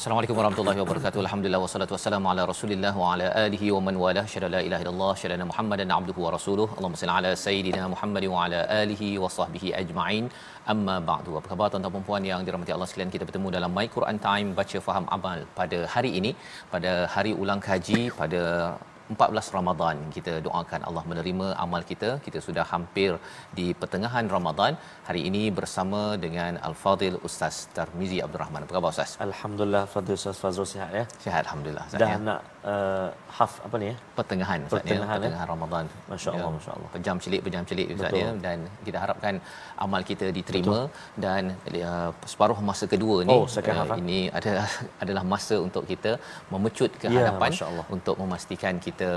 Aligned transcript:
Assalamualaikum 0.00 0.36
warahmatullahi 0.38 0.78
wabarakatuh. 0.80 1.18
Alhamdulillah 1.22 1.58
wassalatu 1.62 1.92
wassalamu 1.94 2.28
ala 2.30 2.42
Rasulillah 2.50 2.92
wa 3.00 3.08
ala 3.14 3.26
alihi 3.42 3.66
wa 3.74 3.80
man 3.86 3.96
wala 4.02 4.22
syada 4.32 4.48
la 4.54 4.60
ilaha 4.66 4.82
illallah 4.84 5.10
syada 5.22 5.46
Muhammadan 5.50 5.90
abduhu 5.96 6.24
wa 6.26 6.30
rasuluh. 6.34 6.66
Allahumma 6.76 7.00
salli 7.00 7.14
ala 7.18 7.30
sayidina 7.42 7.82
Muhammad 7.94 8.24
wa 8.34 8.38
ala 8.44 8.60
alihi 8.82 9.08
wa 9.22 9.30
sahbihi 9.36 9.74
ajma'in. 9.80 10.24
Amma 10.74 10.96
ba'du. 11.10 11.36
Apa 11.40 11.48
khabar 11.52 11.68
tuan-tuan 11.74 11.96
dan 11.98 12.06
puan 12.08 12.28
yang 12.30 12.46
dirahmati 12.46 12.72
Allah 12.76 12.88
sekalian? 12.92 13.12
Kita 13.16 13.26
bertemu 13.28 13.52
dalam 13.56 13.76
My 13.78 13.86
Quran 13.96 14.20
Time 14.28 14.48
baca 14.60 14.80
faham 14.88 15.06
amal 15.18 15.44
pada 15.60 15.80
hari 15.96 16.12
ini 16.20 16.32
pada 16.74 16.92
hari 17.16 17.34
ulang 17.42 17.60
kaji 17.68 18.00
pada 18.22 18.42
14 19.14 19.54
Ramadan 19.56 19.96
kita 20.16 20.32
doakan 20.46 20.80
Allah 20.88 21.04
menerima 21.10 21.46
amal 21.64 21.82
kita. 21.90 22.10
Kita 22.26 22.38
sudah 22.46 22.64
hampir 22.72 23.10
di 23.58 23.66
pertengahan 23.80 24.26
Ramadan. 24.36 24.72
Hari 25.08 25.22
ini 25.28 25.42
bersama 25.58 26.00
dengan 26.24 26.52
Al-Fadil 26.68 27.18
Ustaz 27.28 27.56
Tarmizi 27.76 28.18
Abdul 28.26 28.40
Rahman. 28.42 28.62
Apa 28.66 28.74
khabar 28.76 28.90
Ustaz? 28.94 29.12
Alhamdulillah 29.28 29.84
Fadil 29.94 30.16
Ustaz 30.20 30.38
Fazrul 30.44 30.68
sihat 30.74 30.92
ya? 30.98 31.04
Sihat 31.24 31.40
Alhamdulillah 31.44 31.84
Ustaz 31.88 32.02
Dah 32.02 32.12
ya. 32.12 32.18
nak 32.28 32.40
uh, 32.72 33.08
haf 33.38 33.52
apa 33.66 33.76
ni 33.80 33.86
ya 33.90 33.96
pertengahan 34.18 34.60
Ustaz 34.66 34.76
Pertengahan, 34.82 35.00
ya 35.00 35.12
ya. 35.12 35.16
pertengahan 35.16 35.48
Ramadan 35.52 35.84
Masya 36.10 36.30
Allah, 36.34 36.50
Masya 36.56 36.72
Allah. 36.76 36.88
pejam 36.96 37.16
celik 37.24 37.40
pejam 37.46 37.64
celik 37.70 37.86
Ustaz 37.96 38.12
ya 38.22 38.28
dan 38.46 38.58
kita 38.86 38.98
harapkan 39.04 39.34
amal 39.84 40.02
kita 40.10 40.26
diterima 40.38 40.78
Betul. 40.88 41.22
dan 41.24 41.42
uh, 41.90 42.10
separuh 42.32 42.58
masa 42.70 42.84
kedua 42.94 43.16
ni 43.28 43.36
Oh, 43.36 43.46
second 43.56 43.76
half, 43.80 43.90
uh, 43.90 43.96
ah. 43.96 44.02
ini 44.02 44.18
adalah 44.38 44.68
adalah 45.02 45.24
masa 45.34 45.56
untuk 45.66 45.84
kita 45.92 46.12
memecut 46.52 46.92
ke 47.02 47.06
Ya, 47.10 47.20
hadapan 47.20 47.50
Masya 47.54 47.66
Allah. 47.70 47.84
untuk 47.96 48.16
memastikan 48.22 48.74
kita 48.86 49.10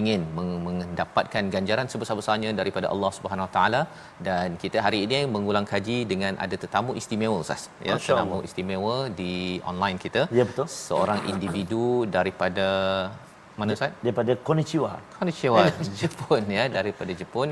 ingin 0.00 0.20
mendapatkan 0.68 1.44
ganjaran 1.54 1.86
sebesar-besarnya 1.92 2.50
daripada 2.60 2.86
Allah 2.94 3.10
Subhanahu 3.18 3.48
Taala 3.56 3.80
dan 4.28 4.56
kita 4.62 4.78
hari 4.86 5.00
ini 5.06 5.18
mengulang 5.34 5.66
kaji 5.72 5.98
dengan 6.12 6.32
ada 6.44 6.56
tetamu 6.64 6.92
istimewa 7.00 7.36
Ustaz 7.44 7.62
ya 7.88 7.94
Masya 7.96 8.12
tetamu 8.14 8.34
Allah. 8.38 8.48
istimewa 8.48 8.96
di 9.20 9.32
online 9.72 9.98
kita 10.06 10.22
Ya, 10.38 10.44
betul. 10.50 10.66
seorang 10.88 11.20
individu 11.32 11.84
daripada 12.16 12.66
mana 13.60 13.72
Ustaz? 13.76 13.92
daripada 14.04 14.32
Konnichiwa. 14.46 14.92
Konnichiwa 15.16 15.62
Jepun 16.00 16.42
ya 16.56 16.64
daripada 16.76 17.12
Jepun. 17.20 17.48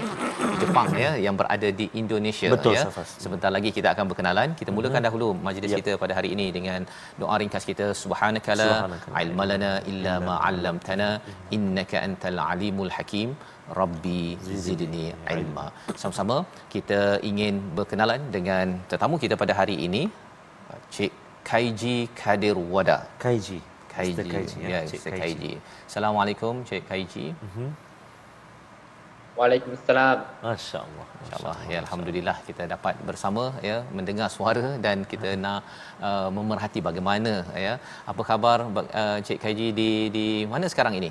Jepang 0.62 0.88
ya 1.02 1.10
yang 1.24 1.34
berada 1.40 1.68
di 1.80 1.86
Indonesia 2.00 2.48
Betul, 2.54 2.74
ya. 2.76 2.82
Safas. 2.86 3.10
sebentar 3.24 3.50
lagi 3.56 3.70
kita 3.76 3.88
akan 3.94 4.04
berkenalan. 4.10 4.48
Kita 4.60 4.70
mulakan 4.76 5.02
dahulu 5.08 5.28
majlis 5.46 5.70
Yep. 5.72 5.78
kita 5.80 5.92
pada 6.02 6.12
hari 6.18 6.30
ini 6.36 6.46
dengan 6.56 6.80
doa 7.22 7.36
ringkas 7.42 7.64
kita. 7.70 7.86
Subhanakala 8.02 8.66
Subhanaka 8.72 9.14
la 9.14 9.20
ilmalana 9.24 9.72
illa 9.92 10.14
ma 10.28 10.34
'allamtana 10.48 11.08
innaka 11.56 11.98
antal 12.06 12.40
alimul 12.50 12.92
hakim. 12.98 13.30
Rabbi 13.80 14.22
zidni 14.66 15.06
ilma. 15.34 15.66
Sama-sama 16.00 16.36
kita 16.74 17.00
ingin 17.30 17.54
berkenalan 17.78 18.20
dengan 18.36 18.66
tetamu 18.90 19.16
kita 19.24 19.34
pada 19.42 19.54
hari 19.60 19.76
ini 19.86 20.02
Cik 20.94 21.12
Kaiji 21.50 21.96
Kadir 22.20 22.56
Wada. 22.74 22.98
Kaiji 23.22 23.60
Kaiji. 23.94 24.24
Kaiji 24.34 24.58
ya, 24.72 24.80
Cik. 24.90 25.00
Kaiji. 25.20 25.52
Assalamualaikum 25.88 26.54
Cik 26.68 26.82
Kaiji. 26.90 27.26
Waalaikumsalam. 29.38 30.16
Masya 30.44 30.78
Allah 30.86 31.06
InsyaAllah 31.22 31.58
ya 31.72 31.78
alhamdulillah 31.84 32.36
kita 32.48 32.62
dapat 32.72 32.94
bersama 33.08 33.44
ya 33.68 33.76
mendengar 33.96 34.28
suara 34.34 34.76
dan 34.84 35.08
kita 35.12 35.30
nak 35.44 35.60
uh, 36.08 36.28
memerhati 36.36 36.80
bagaimana 36.88 37.34
ya 37.66 37.74
apa 38.10 38.22
khabar 38.28 38.58
uh, 38.76 39.18
Cik 39.26 39.38
Kaiji 39.44 39.68
di 39.80 39.90
di 40.16 40.26
mana 40.52 40.68
sekarang 40.72 40.94
ini? 41.00 41.10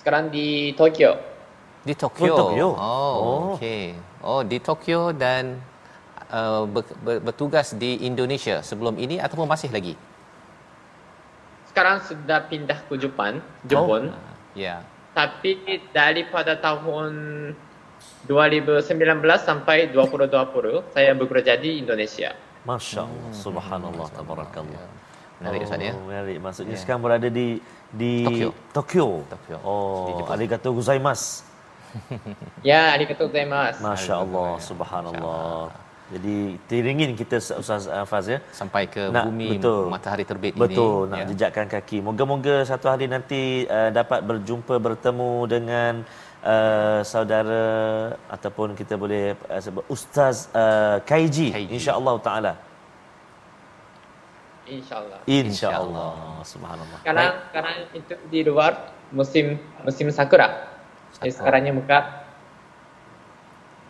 Sekarang 0.00 0.28
di 0.36 0.76
Tokyo. 0.80 1.12
Di 1.88 1.94
Tokyo. 1.96 2.32
Oh, 2.36 2.40
Tokyo. 2.42 2.68
Oh, 2.76 3.14
Oh. 3.24 3.40
okey. 3.56 3.84
Oh, 4.20 4.40
di 4.50 4.58
Tokyo 4.68 5.00
dan 5.24 5.56
uh, 6.38 6.62
ber, 6.68 6.84
ber, 7.04 7.16
bertugas 7.26 7.72
di 7.82 7.90
Indonesia 8.04 8.60
sebelum 8.60 9.00
ini 9.00 9.16
ataupun 9.24 9.48
masih 9.48 9.72
lagi? 9.72 9.96
Sekarang 11.70 12.02
sudah 12.02 12.50
pindah 12.50 12.82
ke 12.90 12.98
Jepun, 12.98 13.38
Jepun. 13.62 14.10
Ya. 14.58 14.82
Tapi 15.14 15.62
daripada 15.94 16.58
tahun 16.58 17.10
2019 18.26 18.90
sampai 19.38 19.86
2020 19.94 20.82
saya 20.90 21.14
bekerja 21.14 21.54
di 21.54 21.78
Indonesia. 21.78 22.34
Masya 22.60 23.06
Allah 23.06 23.32
Subhanallah 23.32 24.08
Tabarakallah 24.12 24.84
Menarik 25.40 25.64
Ustaz 25.64 25.80
ya. 25.80 25.96
Oh, 25.96 26.04
menarik. 26.04 26.36
Maksudnya 26.36 26.76
Ya. 26.76 26.80
sekarang 26.84 27.00
berada 27.00 27.28
di 27.32 27.62
di 27.88 28.12
Tokyo. 28.26 28.50
Tokyo. 28.76 29.06
Tokyo. 29.24 29.56
Di 29.56 29.64
Oh, 29.64 30.20
Jepun. 30.20 30.34
arigato 30.36 30.68
gozaimasu. 30.74 31.48
Ya, 32.60 32.92
arigatou 32.92 33.26
gozaimasu. 33.32 33.80
Masya 33.80 34.14
Allah, 34.20 34.50
Subhanallah. 34.60 35.72
Jadi 36.10 36.58
teringin 36.66 37.14
kita 37.14 37.38
Ustaz 37.38 37.86
uh, 37.86 38.02
Faz 38.02 38.26
ya. 38.26 38.38
Sampai 38.50 38.90
ke 38.90 39.14
Nak- 39.14 39.30
bumi 39.30 39.62
betul. 39.62 39.86
matahari 39.86 40.26
terbit 40.26 40.58
ini. 40.58 40.62
Betul, 40.62 41.06
nak 41.06 41.18
ya. 41.22 41.26
jejakkan 41.30 41.66
kaki. 41.70 42.02
Moga-moga 42.02 42.66
satu 42.66 42.90
hari 42.90 43.06
nanti 43.06 43.62
uh, 43.70 43.94
dapat 43.94 44.26
berjumpa 44.26 44.74
bertemu 44.82 45.32
dengan 45.46 45.92
uh, 46.42 47.00
saudara 47.06 47.64
ataupun 48.26 48.74
kita 48.74 48.98
boleh 48.98 49.38
uh, 49.46 49.62
sebut 49.62 49.86
Ustaz 49.86 50.50
uh, 50.50 50.98
Kaiji, 51.06 51.54
Kaiji. 51.54 51.70
insya-Allah 51.78 52.14
taala. 52.18 52.52
Insyaallah. 54.70 55.18
Insya-Allah. 55.26 56.14
Subhanallah. 56.46 56.98
Sekarang 57.02 57.32
sekarang 57.50 57.74
itu 57.94 58.14
di 58.30 58.40
luar 58.46 58.94
musim 59.10 59.58
musim 59.86 60.10
sakura. 60.10 60.66
Jadi 61.18 61.30
sekarangnya 61.34 61.74
Mekah. 61.74 62.19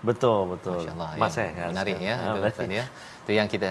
Betul, 0.01 0.57
betul. 0.57 0.81
Masya-Allah. 0.81 1.11
Mas 1.21 1.35
ya. 1.37 1.45
eh, 1.45 1.51
kan? 1.53 1.69
Menarik 1.77 1.97
ya. 2.01 2.15
Ah, 2.17 2.17
Betul, 2.17 2.37
menarik. 2.41 2.55
Ustaz, 2.57 2.69
ya. 2.73 2.85
Itu 3.21 3.31
yang 3.37 3.49
kita 3.53 3.71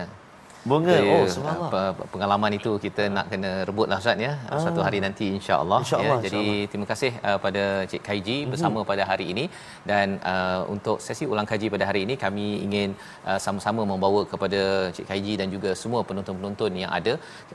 Bunga. 0.67 0.91
Itu, 0.99 1.07
Oh, 1.15 1.23
subhanallah. 1.35 1.69
apa, 1.71 2.03
pengalaman 2.13 2.51
itu 2.57 2.71
kita 2.85 3.03
nak 3.15 3.25
kena 3.31 3.51
rebutlah 3.69 3.97
Ustaz 4.03 4.19
ya. 4.25 4.33
Ah. 4.51 4.59
Satu 4.65 4.79
hari 4.85 4.99
nanti 5.05 5.25
insya-Allah 5.37 5.79
InsyaAllah, 5.85 6.17
ya. 6.19 6.23
Jadi 6.25 6.43
terima 6.71 6.87
kasih 6.91 7.11
uh, 7.27 7.37
pada 7.45 7.63
Cik 7.91 8.01
Kaiji 8.07 8.37
Mhm. 8.43 8.49
bersama 8.51 8.79
pada 8.91 9.03
hari 9.11 9.25
ini 9.33 9.45
dan 9.91 10.19
uh, 10.31 10.61
untuk 10.73 10.97
sesi 11.05 11.23
ulang 11.33 11.47
kaji 11.51 11.67
pada 11.75 11.85
hari 11.89 12.01
ini 12.05 12.15
kami 12.25 12.45
ingin 12.65 12.89
uh, 13.29 13.39
sama-sama 13.45 13.81
membawa 13.91 14.21
kepada 14.33 14.59
Cik 14.95 15.07
Kaiji 15.11 15.33
dan 15.41 15.47
juga 15.55 15.71
semua 15.83 16.01
penonton-penonton 16.09 16.71
yang 16.83 16.91
ada 16.99 17.13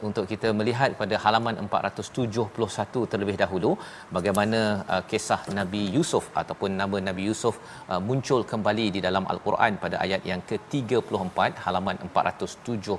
untuk 0.09 0.25
kita 0.33 0.50
melihat 0.61 0.91
pada 1.03 1.15
halaman 1.25 1.55
471 1.67 3.05
terlebih 3.12 3.37
dahulu 3.45 3.71
bagaimana 4.17 4.61
uh, 4.95 5.03
kisah 5.12 5.41
Nabi 5.61 5.83
Yusuf 5.97 6.25
ataupun 6.43 6.73
nama 6.81 6.97
Nabi 7.11 7.25
Yusuf 7.31 7.55
uh, 7.93 8.00
muncul 8.09 8.43
kembali 8.53 8.87
di 8.97 9.03
dalam 9.09 9.27
al-Quran 9.35 9.73
pada 9.85 9.97
ayat 10.07 10.25
yang 10.33 10.41
ke-34 10.50 11.39
halaman 11.69 11.97
471. 12.09 12.94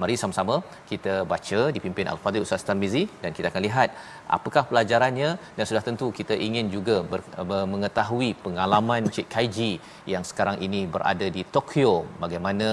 Mari 0.00 0.14
sama-sama 0.22 0.56
kita 0.90 1.14
baca 1.32 1.60
dipimpin 1.76 2.08
Al-Fadhil 2.12 2.44
Ustaz 2.46 2.66
Tarmizi 2.68 3.04
dan 3.22 3.30
kita 3.36 3.48
akan 3.52 3.62
lihat 3.68 3.90
apakah 4.36 4.64
pelajarannya 4.70 5.30
dan 5.56 5.64
sudah 5.70 5.82
tentu 5.88 6.08
kita 6.18 6.36
ingin 6.46 6.68
juga 6.76 6.96
ber, 7.12 7.20
ber, 7.50 7.62
mengetahui 7.74 8.30
pengalaman 8.44 9.10
Cik 9.16 9.28
Kaiji 9.34 9.72
yang 10.14 10.24
sekarang 10.30 10.58
ini 10.66 10.82
berada 10.96 11.28
di 11.36 11.44
Tokyo 11.56 11.92
bagaimana 12.24 12.68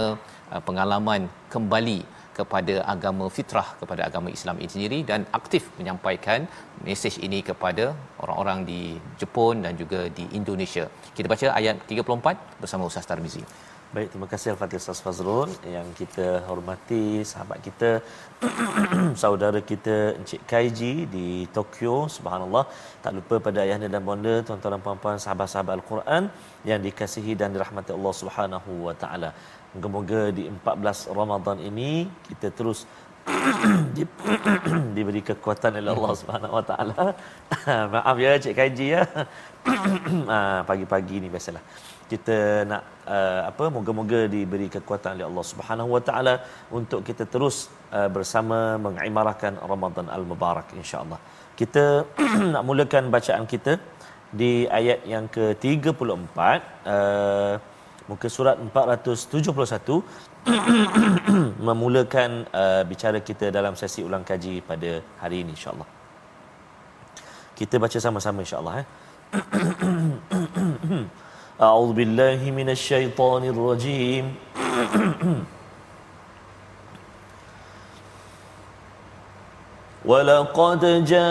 uh, 0.53 0.61
pengalaman 0.69 1.23
kembali 1.53 1.99
kepada 2.37 2.75
agama 2.93 3.25
fitrah 3.37 3.67
kepada 3.81 4.01
agama 4.07 4.29
Islam 4.37 4.55
ini 4.61 4.71
sendiri 4.75 4.99
dan 5.09 5.21
aktif 5.39 5.63
menyampaikan 5.79 6.47
mesej 6.87 7.15
ini 7.27 7.39
kepada 7.49 7.85
orang-orang 8.23 8.59
di 8.69 8.81
Jepun 9.19 9.55
dan 9.65 9.75
juga 9.81 10.01
di 10.19 10.25
Indonesia. 10.39 10.85
Kita 11.17 11.27
baca 11.33 11.47
ayat 11.59 11.75
34 11.91 12.61
bersama 12.63 12.87
Ustaz 12.91 13.09
Tarmizi. 13.09 13.43
Baik, 13.91 14.07
terima 14.11 14.27
kasih 14.31 14.49
Al-Fatih 14.55 14.79
Ustaz 14.79 14.99
Fazrul 15.03 15.51
yang 15.67 15.87
kita 15.99 16.25
hormati 16.47 17.27
sahabat 17.31 17.59
kita 17.65 17.89
saudara 19.23 19.59
kita 19.71 20.15
Encik 20.15 20.47
Kaiji 20.51 20.93
di 21.15 21.25
Tokyo 21.57 22.07
subhanallah 22.15 22.63
tak 23.03 23.11
lupa 23.17 23.35
pada 23.47 23.59
ayahnya 23.65 23.91
dan 23.91 23.99
bonda 24.07 24.35
tuan-tuan 24.47 24.79
dan 24.79 24.81
puan-puan 24.85 25.19
sahabat-sahabat 25.25 25.73
Al-Quran 25.75 26.31
yang 26.69 26.79
dikasihi 26.87 27.35
dan 27.35 27.51
dirahmati 27.51 27.91
Allah 27.97 28.13
Subhanahu 28.21 28.71
wa 28.87 28.95
taala. 28.95 29.35
Moga-moga 29.75 30.21
di 30.39 30.47
14 30.47 31.11
Ramadan 31.19 31.59
ini 31.59 32.07
kita 32.31 32.47
terus 32.55 32.87
di- 33.95 34.07
diberi 34.95 35.19
kekuatan 35.19 35.83
oleh 35.83 35.91
Allah 35.91 36.13
Subhanahu 36.15 36.53
wa 36.55 36.63
taala. 36.63 37.11
Maaf 37.99 38.17
ya 38.23 38.39
Cik 38.39 38.55
Kaiji 38.55 38.87
ya. 38.95 39.03
Ah, 40.31 40.63
pagi-pagi 40.63 41.19
ni 41.19 41.27
biasalah. 41.27 41.90
Kita 42.11 42.37
nak 42.71 42.83
uh, 43.15 43.41
apa 43.49 43.65
moga-moga 43.75 44.19
diberi 44.33 44.67
kekuatan 44.75 45.11
oleh 45.15 45.27
Allah 45.29 45.45
Subhanahu 45.51 45.89
wa 45.95 46.01
taala 46.07 46.33
untuk 46.79 46.99
kita 47.07 47.23
terus 47.33 47.55
uh, 47.97 48.09
bersama 48.15 48.57
mengimarahkan 48.85 49.55
Ramadan 49.71 50.07
al-Mubarak 50.15 50.67
insya-Allah. 50.81 51.19
Kita 51.59 51.83
nak 52.53 52.63
mulakan 52.69 53.07
bacaan 53.15 53.45
kita 53.53 53.73
di 54.41 54.51
ayat 54.79 54.99
yang 55.13 55.25
ke-34 55.35 56.39
uh, 56.95 57.53
muka 58.11 58.27
surat 58.35 58.55
471 58.59 60.03
memulakan 61.67 62.31
uh, 62.61 62.83
bicara 62.91 63.19
kita 63.29 63.47
dalam 63.57 63.73
sesi 63.81 64.01
ulang 64.07 64.25
kaji 64.29 64.55
pada 64.69 64.91
hari 65.23 65.37
ini 65.43 65.51
insya-Allah. 65.55 65.89
Kita 67.59 67.75
baca 67.83 67.97
sama-sama 68.05 68.39
insya-Allah 68.43 68.75
eh. 68.81 68.87
أعوذ 71.59 71.93
بالله 71.93 72.51
من 72.51 72.69
الشيطان 72.69 73.43
الرجيم. 73.43 74.35
ولقد 80.05 81.05
جاءكم 81.05 81.23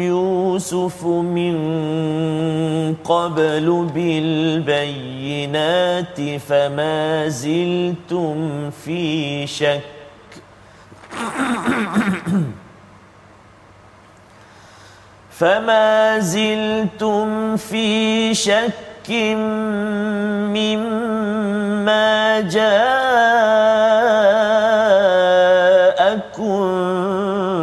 يوسف 0.00 1.04
من 1.06 1.54
قبل 3.04 3.88
بالبينات 3.94 5.00
فما 6.36 7.28
زلتم 7.28 8.70
في 8.70 9.46
شك. 9.46 9.82
فما 15.38 16.18
زلتم 16.18 17.56
في 17.56 18.34
شك 18.34 19.10
مما 20.50 22.40
جاءكم 22.40 22.88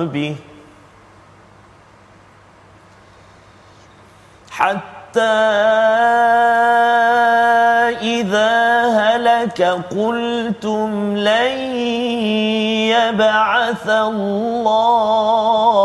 به 0.07 0.35
حتى 4.51 5.21
إذا 8.01 8.85
هلك 8.87 9.61
قلتم 9.91 11.17
لن 11.17 11.57
يبعث 12.95 13.89
الله 13.89 15.84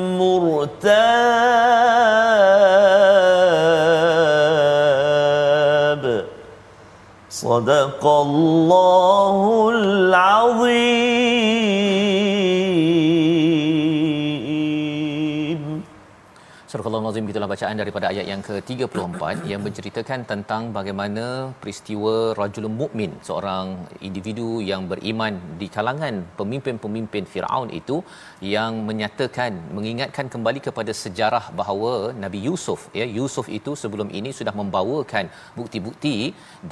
مرتاب 0.41 1.21
صدق 7.29 8.03
الله 8.05 9.35
العظيم. 9.75 11.01
Surah 16.71 16.87
Al-Nazim 16.97 17.29
itulah 17.31 17.47
bacaan 17.51 17.79
daripada 17.79 18.05
ayat 18.09 18.25
yang 18.31 18.41
ke-34 18.47 19.21
yang 19.49 19.61
menceritakan 19.65 20.19
tentang 20.29 20.61
bagaimana 20.77 21.25
peristiwa 21.61 22.13
rajulun 22.39 22.73
mukmin 22.81 23.11
seorang 23.27 23.65
individu 24.07 24.47
yang 24.69 24.87
beriman 24.91 25.33
di 25.61 25.67
kalangan 25.75 26.15
pemimpin-pemimpin 26.39 27.27
Firaun 27.33 27.75
itu 27.79 27.97
yang 28.53 28.79
menyatakan 28.89 29.59
mengingatkan 29.79 30.31
kembali 30.35 30.61
kepada 30.67 30.95
sejarah 31.03 31.43
bahawa 31.59 31.93
Nabi 32.23 32.39
Yusuf 32.47 32.87
ya 33.01 33.07
Yusuf 33.19 33.51
itu 33.59 33.73
sebelum 33.83 34.07
ini 34.21 34.31
sudah 34.39 34.55
membawakan 34.61 35.27
bukti-bukti 35.59 36.17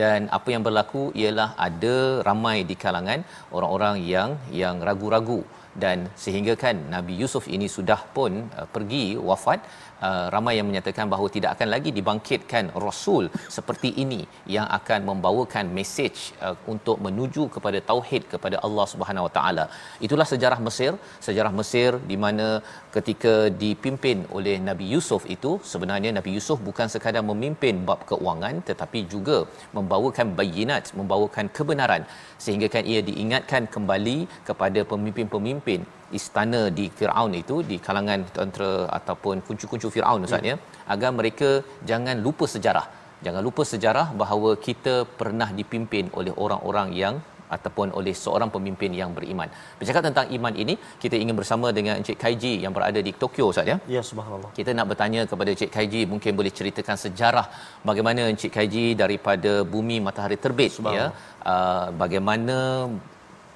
dan 0.03 0.31
apa 0.39 0.49
yang 0.55 0.63
berlaku 0.69 1.05
ialah 1.23 1.51
ada 1.69 1.97
ramai 2.31 2.57
di 2.71 2.77
kalangan 2.85 3.19
orang-orang 3.51 3.97
yang 4.15 4.31
yang 4.63 4.77
ragu-ragu. 4.79 5.41
Dan 5.83 5.97
sehingga 6.23 6.53
kan 6.63 6.75
Nabi 6.93 7.13
Yusuf 7.21 7.45
ini 7.55 7.67
sudah 7.75 7.99
pun 8.15 8.31
uh, 8.59 8.67
pergi 8.75 9.05
wafat 9.29 9.59
uh, 10.07 10.25
ramai 10.35 10.53
yang 10.59 10.67
menyatakan 10.69 11.05
bahawa 11.13 11.27
tidak 11.35 11.51
akan 11.55 11.69
lagi 11.75 11.91
dibangkitkan 11.97 12.65
rasul 12.85 13.23
seperti 13.57 13.89
ini 14.03 14.21
yang 14.55 14.67
akan 14.77 14.99
membawakan 15.09 15.65
mesej 15.77 16.15
uh, 16.45 16.55
untuk 16.73 16.97
menuju 17.05 17.45
kepada 17.55 17.79
tauhid 17.91 18.23
kepada 18.33 18.57
Allah 18.67 18.85
Subhanahu 18.93 19.27
Wa 19.27 19.33
Taala. 19.37 19.65
Itulah 20.07 20.27
sejarah 20.33 20.59
Mesir. 20.67 20.93
Sejarah 21.27 21.53
Mesir 21.59 21.91
di 22.11 22.17
mana 22.23 22.47
ketika 22.95 23.33
dipimpin 23.63 24.17
oleh 24.37 24.55
Nabi 24.69 24.85
Yusuf 24.93 25.23
itu 25.35 25.51
sebenarnya 25.73 26.11
Nabi 26.19 26.31
Yusuf 26.37 26.57
bukan 26.69 26.87
sekadar 26.93 27.23
memimpin 27.31 27.75
bab 27.89 28.01
keuangan 28.09 28.55
tetapi 28.69 28.99
juga 29.13 29.37
membawakan 29.77 30.27
bayinat 30.39 30.93
membawakan 30.99 31.47
kebenaran. 31.57 32.03
Sehingga 32.43 32.67
kan 32.75 32.83
ia 32.91 33.01
diingatkan 33.09 33.63
kembali 33.75 34.17
kepada 34.49 34.81
pemimpin-pemimpin 34.91 35.81
istana 36.17 36.61
di 36.77 36.85
Firaun 36.97 37.33
itu 37.41 37.55
di 37.71 37.77
kalangan 37.87 38.21
tentera 38.37 38.71
ataupun 38.97 39.35
kuncu-kuncu 39.47 39.89
Firaun 39.95 40.27
ustaz 40.27 40.49
ya 40.51 40.55
agar 40.93 41.11
mereka 41.19 41.49
jangan 41.91 42.17
lupa 42.27 42.47
sejarah 42.55 42.85
jangan 43.25 43.43
lupa 43.47 43.63
sejarah 43.73 44.07
bahawa 44.21 44.51
kita 44.67 44.95
pernah 45.19 45.49
dipimpin 45.59 46.07
oleh 46.19 46.33
orang-orang 46.43 46.89
yang 47.03 47.17
ataupun 47.55 47.87
oleh 47.99 48.13
seorang 48.23 48.49
pemimpin 48.55 48.91
yang 49.01 49.11
beriman. 49.17 49.49
Bercakap 49.79 50.03
tentang 50.07 50.27
iman 50.37 50.53
ini, 50.63 50.73
kita 51.03 51.15
ingin 51.23 51.35
bersama 51.39 51.67
dengan 51.77 51.93
Encik 52.01 52.17
Kaiji 52.23 52.53
yang 52.63 52.73
berada 52.77 52.99
di 53.07 53.11
Tokyo 53.21 53.45
Ustaz 53.51 53.71
ya. 53.71 53.77
Ya 53.95 54.01
subhanallah. 54.09 54.51
Kita 54.59 54.71
nak 54.77 54.87
bertanya 54.91 55.21
kepada 55.31 55.49
Encik 55.55 55.71
Kaiji 55.75 56.01
mungkin 56.13 56.31
boleh 56.39 56.53
ceritakan 56.59 56.97
sejarah 57.05 57.45
bagaimana 57.89 58.29
Encik 58.33 58.53
Kaiji 58.57 58.85
daripada 59.03 59.53
bumi 59.73 59.97
matahari 60.07 60.37
terbit 60.45 60.73
ya. 60.97 61.07
Uh, 61.53 61.87
bagaimana 62.01 62.57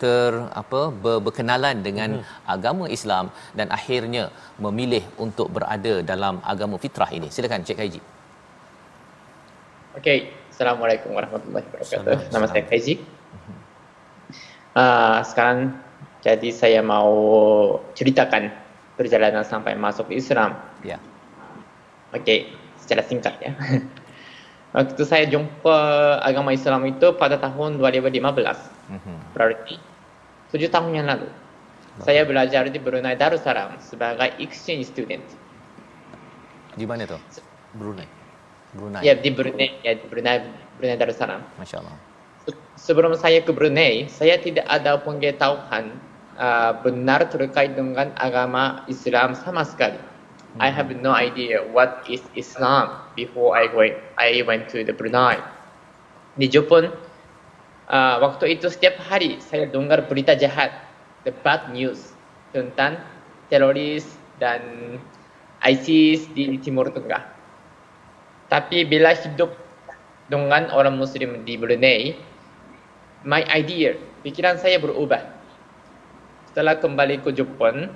ter 0.03 0.31
apa 0.61 0.81
ber, 1.03 1.17
berkenalan 1.25 1.79
dengan 1.87 2.09
hmm. 2.19 2.53
agama 2.55 2.85
Islam 2.97 3.31
dan 3.57 3.71
akhirnya 3.77 4.23
memilih 4.65 5.03
untuk 5.25 5.47
berada 5.55 5.93
dalam 6.11 6.43
agama 6.53 6.75
fitrah 6.83 7.07
ini. 7.17 7.31
Silakan 7.31 7.63
Encik 7.63 7.79
Kaiji. 7.79 8.01
Okey, 9.99 10.19
Assalamualaikum 10.51 11.15
warahmatullahi 11.15 11.65
wabarakatuh. 11.71 12.17
Nama 12.35 12.45
saya 12.51 12.63
Kaiji. 12.67 12.95
Uh, 14.73 15.21
sekarang 15.29 15.57
jadi 16.25 16.49
saya 16.51 16.81
mau 16.81 17.13
ceritakan 17.95 18.51
perjalanan 18.99 19.47
sampai 19.47 19.77
masuk 19.77 20.11
Islam. 20.11 20.57
Ya. 20.83 20.97
Okey, 22.11 22.51
secara 22.81 23.01
singkat 23.07 23.39
ya. 23.39 23.55
Waktu 24.77 25.03
saya 25.05 25.29
jumpa 25.29 25.77
agama 26.25 26.49
Islam 26.49 26.89
itu 26.89 27.13
pada 27.13 27.37
tahun 27.37 27.77
2015. 27.77 28.17
Mhm. 28.89 29.15
Berarti 29.37 29.92
tujuh 30.53 30.69
tahun 30.69 30.93
yang 30.93 31.09
lalu. 31.09 31.27
Saya 32.01 32.25
belajar 32.25 32.69
di 32.69 32.77
Brunei 32.81 33.13
Darussalam 33.17 33.77
sebagai 33.81 34.33
exchange 34.41 34.89
student. 34.89 35.21
Di 36.73 36.85
mana 36.89 37.05
tu? 37.05 37.17
Brunei. 37.73 38.05
Brunei. 38.73 39.01
Ya 39.05 39.13
di 39.13 39.29
Brunei, 39.29 39.81
ya 39.85 39.93
di 39.93 40.05
Brunei, 40.09 40.41
Brunei 40.77 40.97
Darussalam. 40.97 41.41
Masya-Allah. 41.61 41.93
Se- 42.45 42.57
Sebelum 42.89 43.13
saya 43.13 43.45
ke 43.45 43.53
Brunei, 43.53 44.09
saya 44.09 44.41
tidak 44.41 44.65
ada 44.65 44.97
pengetahuan 44.97 45.93
uh, 46.37 46.73
benar 46.81 47.29
terkait 47.29 47.77
dengan 47.77 48.09
agama 48.17 48.81
Islam 48.89 49.37
sama 49.37 49.61
sekali. 49.65 50.01
I 50.61 50.69
have 50.69 50.93
no 51.01 51.09
idea 51.13 51.65
what 51.73 52.05
is 52.05 52.21
Islam 52.37 52.93
before 53.17 53.57
I 53.57 53.65
went 53.73 53.97
I 54.21 54.45
went 54.45 54.69
to 54.69 54.85
the 54.85 54.93
Brunei. 54.93 55.41
Di 56.37 56.45
Jepun, 56.45 56.89
uh, 57.89 58.21
waktu 58.23 58.59
itu 58.59 58.69
setiap 58.69 58.99
hari 59.01 59.39
saya 59.43 59.67
dengar 59.67 60.05
berita 60.07 60.37
jahat, 60.37 60.71
the 61.27 61.33
bad 61.43 61.71
news 61.71 62.13
tentang 62.53 63.01
teroris 63.49 64.05
dan 64.37 64.61
ISIS 65.63 66.27
di 66.35 66.59
Timur 66.59 66.91
Tengah. 66.91 67.23
Tapi 68.51 68.85
bila 68.85 69.15
hidup 69.15 69.55
dengan 70.27 70.69
orang 70.69 70.99
Muslim 70.99 71.41
di 71.47 71.57
Brunei, 71.57 72.13
my 73.25 73.41
idea, 73.49 73.95
pikiran 74.21 74.59
saya 74.59 74.77
berubah. 74.77 75.23
Setelah 76.51 76.77
kembali 76.77 77.25
ke 77.25 77.33
Jepun, 77.33 77.89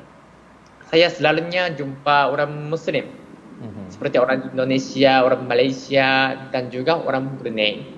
saya 0.89 1.11
selalunya 1.11 1.69
jumpa 1.75 2.31
orang 2.33 2.71
Muslim. 2.71 3.05
Mm-hmm. 3.57 3.85
Seperti 3.89 4.17
orang 4.17 4.49
Indonesia, 4.53 5.21
orang 5.21 5.45
Malaysia 5.45 6.37
dan 6.49 6.69
juga 6.73 6.97
orang 6.97 7.37
Brunei. 7.37 7.96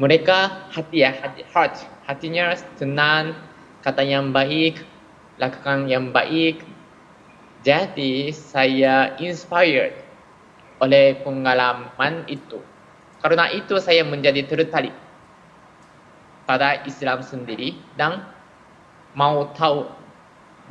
Mereka 0.00 0.72
hati 0.72 1.04
ya, 1.04 1.12
hati, 1.12 1.44
heart, 1.52 1.76
hatinya 2.08 2.56
tenang, 2.80 3.36
kata 3.84 4.00
yang 4.00 4.32
baik, 4.32 4.80
lakukan 5.36 5.92
yang 5.92 6.08
baik. 6.08 6.64
Jadi 7.60 8.32
saya 8.32 9.12
inspired 9.20 9.92
oleh 10.80 11.20
pengalaman 11.20 12.24
itu. 12.32 12.64
Karena 13.20 13.52
itu 13.52 13.76
saya 13.76 14.00
menjadi 14.00 14.48
tertarik 14.48 14.96
pada 16.48 16.80
Islam 16.88 17.20
sendiri 17.20 17.76
dan 18.00 18.24
mau 19.12 19.52
tahu 19.52 19.84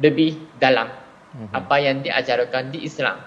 lebih 0.02 0.42
dalam 0.58 0.90
mm-hmm. 0.90 1.54
apa 1.54 1.76
yang 1.78 2.02
diajarkan 2.02 2.74
di 2.74 2.82
Islam. 2.82 3.22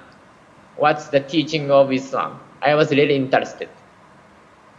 What's 0.74 1.14
the 1.14 1.22
teaching 1.22 1.70
of 1.70 1.94
Islam? 1.94 2.42
I 2.58 2.74
was 2.74 2.90
really 2.90 3.14
interested. 3.14 3.70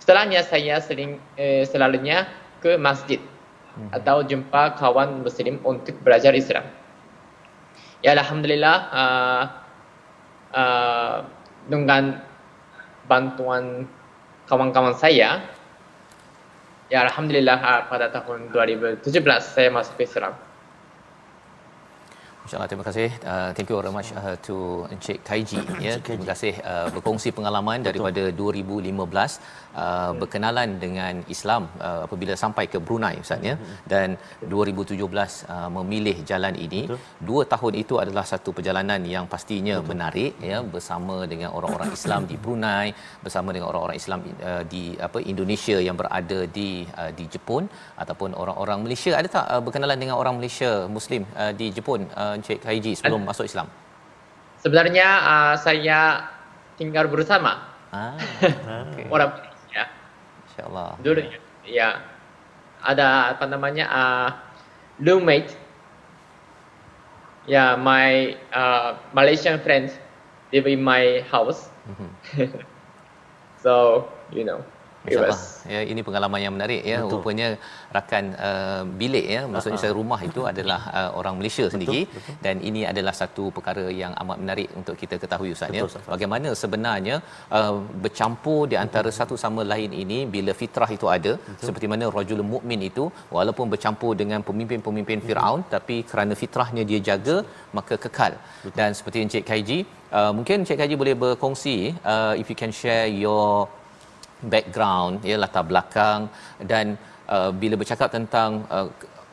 Setelahnya 0.03 0.43
saya 0.43 0.83
sering 0.83 1.15
eh, 1.39 1.63
selalunya 1.63 2.27
ke 2.59 2.75
masjid 2.75 3.23
mm-hmm. 3.23 3.95
atau 3.95 4.19
jumpa 4.19 4.75
kawan 4.75 5.23
Muslim 5.23 5.63
untuk 5.63 5.95
belajar 6.03 6.35
Islam. 6.35 6.67
Ya 8.03 8.11
Alhamdulillah 8.11 8.77
uh, 8.91 9.43
uh, 10.51 11.17
dengan 11.71 12.19
bantuan 13.07 13.87
kawan-kawan 14.51 14.91
saya, 14.99 15.39
ya 16.91 16.99
Alhamdulillah 17.07 17.63
uh, 17.63 17.81
pada 17.87 18.11
tahun 18.11 18.51
2017 18.51 19.07
saya 19.39 19.71
masuk 19.71 20.03
Islam. 20.03 20.35
InsyaAllah 22.43 22.69
terima 22.71 22.83
kasih. 22.83 23.07
Uh, 23.23 23.49
thank 23.55 23.71
you 23.71 23.77
very 23.79 23.93
much 23.97 24.11
uh, 24.19 24.35
to 24.45 24.55
Encik 24.93 25.23
Kaiji. 25.27 25.59
ya. 25.85 25.93
Terima 26.07 26.27
kasih 26.31 26.53
uh, 26.59 26.87
berkongsi 26.95 27.31
pengalaman 27.37 27.79
Betul. 27.79 28.03
daripada 28.11 28.23
2015 28.35 28.99
uh, 28.99 30.11
berkenalan 30.19 30.69
dengan 30.83 31.23
Islam 31.35 31.71
uh, 31.79 32.03
apabila 32.05 32.35
sampai 32.43 32.65
ke 32.73 32.83
Brunei 32.83 33.15
Ustaz 33.23 33.39
ya. 33.49 33.55
Hmm. 33.55 33.77
Dan 33.87 34.07
2017 34.53 34.99
uh, 34.99 35.69
memilih 35.77 36.17
jalan 36.31 36.55
ini. 36.65 36.81
Betul. 36.91 36.99
Dua 37.29 37.43
tahun 37.53 37.73
itu 37.83 37.95
adalah 38.03 38.25
satu 38.27 38.51
perjalanan 38.57 38.99
yang 39.15 39.23
pastinya 39.33 39.79
Betul. 39.79 39.89
menarik 39.91 40.33
ya 40.51 40.59
bersama 40.75 41.17
dengan 41.23 41.55
orang-orang 41.55 41.95
Islam 41.95 42.27
di 42.31 42.35
Brunei, 42.43 42.91
bersama 43.23 43.55
dengan 43.55 43.71
orang-orang 43.71 43.97
Islam 44.03 44.19
uh, 44.43 44.63
di 44.67 44.83
apa 45.07 45.23
Indonesia 45.23 45.79
yang 45.87 45.95
berada 45.95 46.39
di 46.59 46.83
uh, 46.99 47.11
di 47.15 47.23
Jepun 47.31 47.71
ataupun 47.95 48.35
orang-orang 48.35 48.83
Malaysia. 48.83 49.15
Ada 49.15 49.31
tak 49.37 49.45
uh, 49.47 49.61
berkenalan 49.63 49.95
dengan 50.03 50.19
orang 50.19 50.35
Malaysia 50.41 50.91
Muslim 50.91 51.23
uh, 51.39 51.55
di 51.55 51.71
Jepun? 51.71 52.03
Uh, 52.11 52.32
Encik 52.37 52.65
Haiji 52.65 52.97
sebelum 52.97 53.23
Ad, 53.23 53.27
masuk 53.29 53.45
Islam? 53.45 53.67
Sebenarnya 54.59 55.07
uh, 55.23 55.53
saya 55.59 56.29
tinggal 56.79 57.07
bersama. 57.07 57.69
Ah, 57.93 58.17
okay. 58.89 59.05
Orang 59.13 59.37
ya. 59.69 59.85
Insya-Allah. 60.49 60.97
Dulu 60.99 61.21
ya. 61.67 62.01
Ada 62.83 63.37
apa 63.37 63.45
namanya 63.47 63.85
uh, 63.87 64.29
roommate. 64.99 65.53
Ya, 67.43 67.51
yeah, 67.51 67.69
my 67.75 68.39
uh, 68.55 68.95
Malaysian 69.11 69.59
friends 69.59 69.91
live 70.55 70.63
in 70.63 70.79
my 70.79 71.19
house. 71.27 71.67
Mm-hmm. 71.83 72.55
so, 73.63 74.07
you 74.31 74.47
know. 74.47 74.63
InsyaAllah. 75.07 75.39
Ya, 75.73 75.81
ini 75.91 76.01
pengalaman 76.07 76.39
yang 76.45 76.53
menarik 76.55 76.81
ya. 76.91 76.97
Betul. 77.03 77.13
Rupanya 77.13 77.47
rakan 77.95 78.25
uh, 78.47 78.81
bilik 79.01 79.25
ya, 79.35 79.41
maksudnya 79.51 79.79
uh-huh. 79.79 79.97
rumah 79.99 80.19
itu 80.29 80.41
adalah 80.51 80.81
uh, 80.99 81.09
orang 81.19 81.35
Malaysia 81.39 81.65
betul, 81.65 81.73
sendiri 81.73 82.01
betul. 82.13 82.35
dan 82.45 82.55
ini 82.69 82.81
adalah 82.91 83.13
satu 83.21 83.43
perkara 83.57 83.85
yang 84.01 84.13
amat 84.21 84.37
menarik 84.43 84.69
untuk 84.79 84.95
kita 85.01 85.17
ketahui 85.23 85.51
Ustaz 85.55 85.75
ya. 85.77 85.83
Bagaimana 86.13 86.49
sebenarnya 86.61 87.15
uh, 87.57 87.75
bercampur 88.03 88.61
di 88.71 88.77
antara 88.85 89.09
betul. 89.11 89.19
satu 89.19 89.35
sama 89.43 89.61
lain 89.73 89.91
ini 90.03 90.19
bila 90.35 90.53
fitrah 90.61 90.89
itu 90.97 91.09
ada 91.17 91.33
betul. 91.35 91.65
seperti 91.67 91.87
mana 91.93 92.07
rajul 92.17 92.41
mukmin 92.53 92.81
itu 92.89 93.05
walaupun 93.37 93.67
bercampur 93.75 94.13
dengan 94.23 94.39
pemimpin-pemimpin 94.49 95.19
betul. 95.19 95.29
Firaun 95.29 95.61
tapi 95.75 95.97
kerana 96.11 96.33
fitrahnya 96.41 96.85
dia 96.91 97.01
jaga 97.11 97.37
maka 97.77 97.95
kekal. 98.05 98.33
Betul. 98.39 98.75
Dan 98.79 98.89
seperti 98.97 99.17
Encik 99.25 99.45
Kaiji 99.51 99.79
uh, 100.17 100.31
mungkin 100.37 100.63
Encik 100.63 100.79
Kaiji 100.81 100.97
boleh 101.03 101.15
berkongsi 101.23 101.77
uh, 102.13 102.33
if 102.41 102.47
you 102.51 102.57
can 102.63 102.73
share 102.81 103.07
your 103.23 103.67
background 104.53 105.25
ya 105.29 105.35
latar 105.43 105.65
belakang 105.71 106.21
dan 106.71 106.85
uh, 107.35 107.51
bila 107.61 107.75
bercakap 107.81 108.09
tentang 108.17 108.63
uh, 108.75 108.87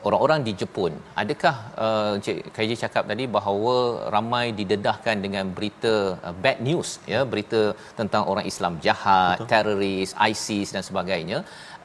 orang-orang 0.07 0.39
di 0.47 0.51
Jepun 0.59 0.93
adakah 1.21 1.55
uh, 1.85 2.11
Encik 2.17 2.37
KJ 2.55 2.71
cakap 2.83 3.03
tadi 3.11 3.25
bahawa 3.35 3.75
ramai 4.15 4.45
didedahkan 4.59 5.17
dengan 5.25 5.45
berita 5.57 5.93
uh, 6.25 6.35
bad 6.43 6.57
news 6.67 6.89
ya 7.13 7.21
berita 7.33 7.61
tentang 7.99 8.23
orang 8.31 8.45
Islam 8.51 8.79
jahat 8.85 9.37
Betul. 9.37 9.49
teroris 9.51 10.11
ISIS 10.31 10.73
dan 10.75 10.83
sebagainya 10.89 11.39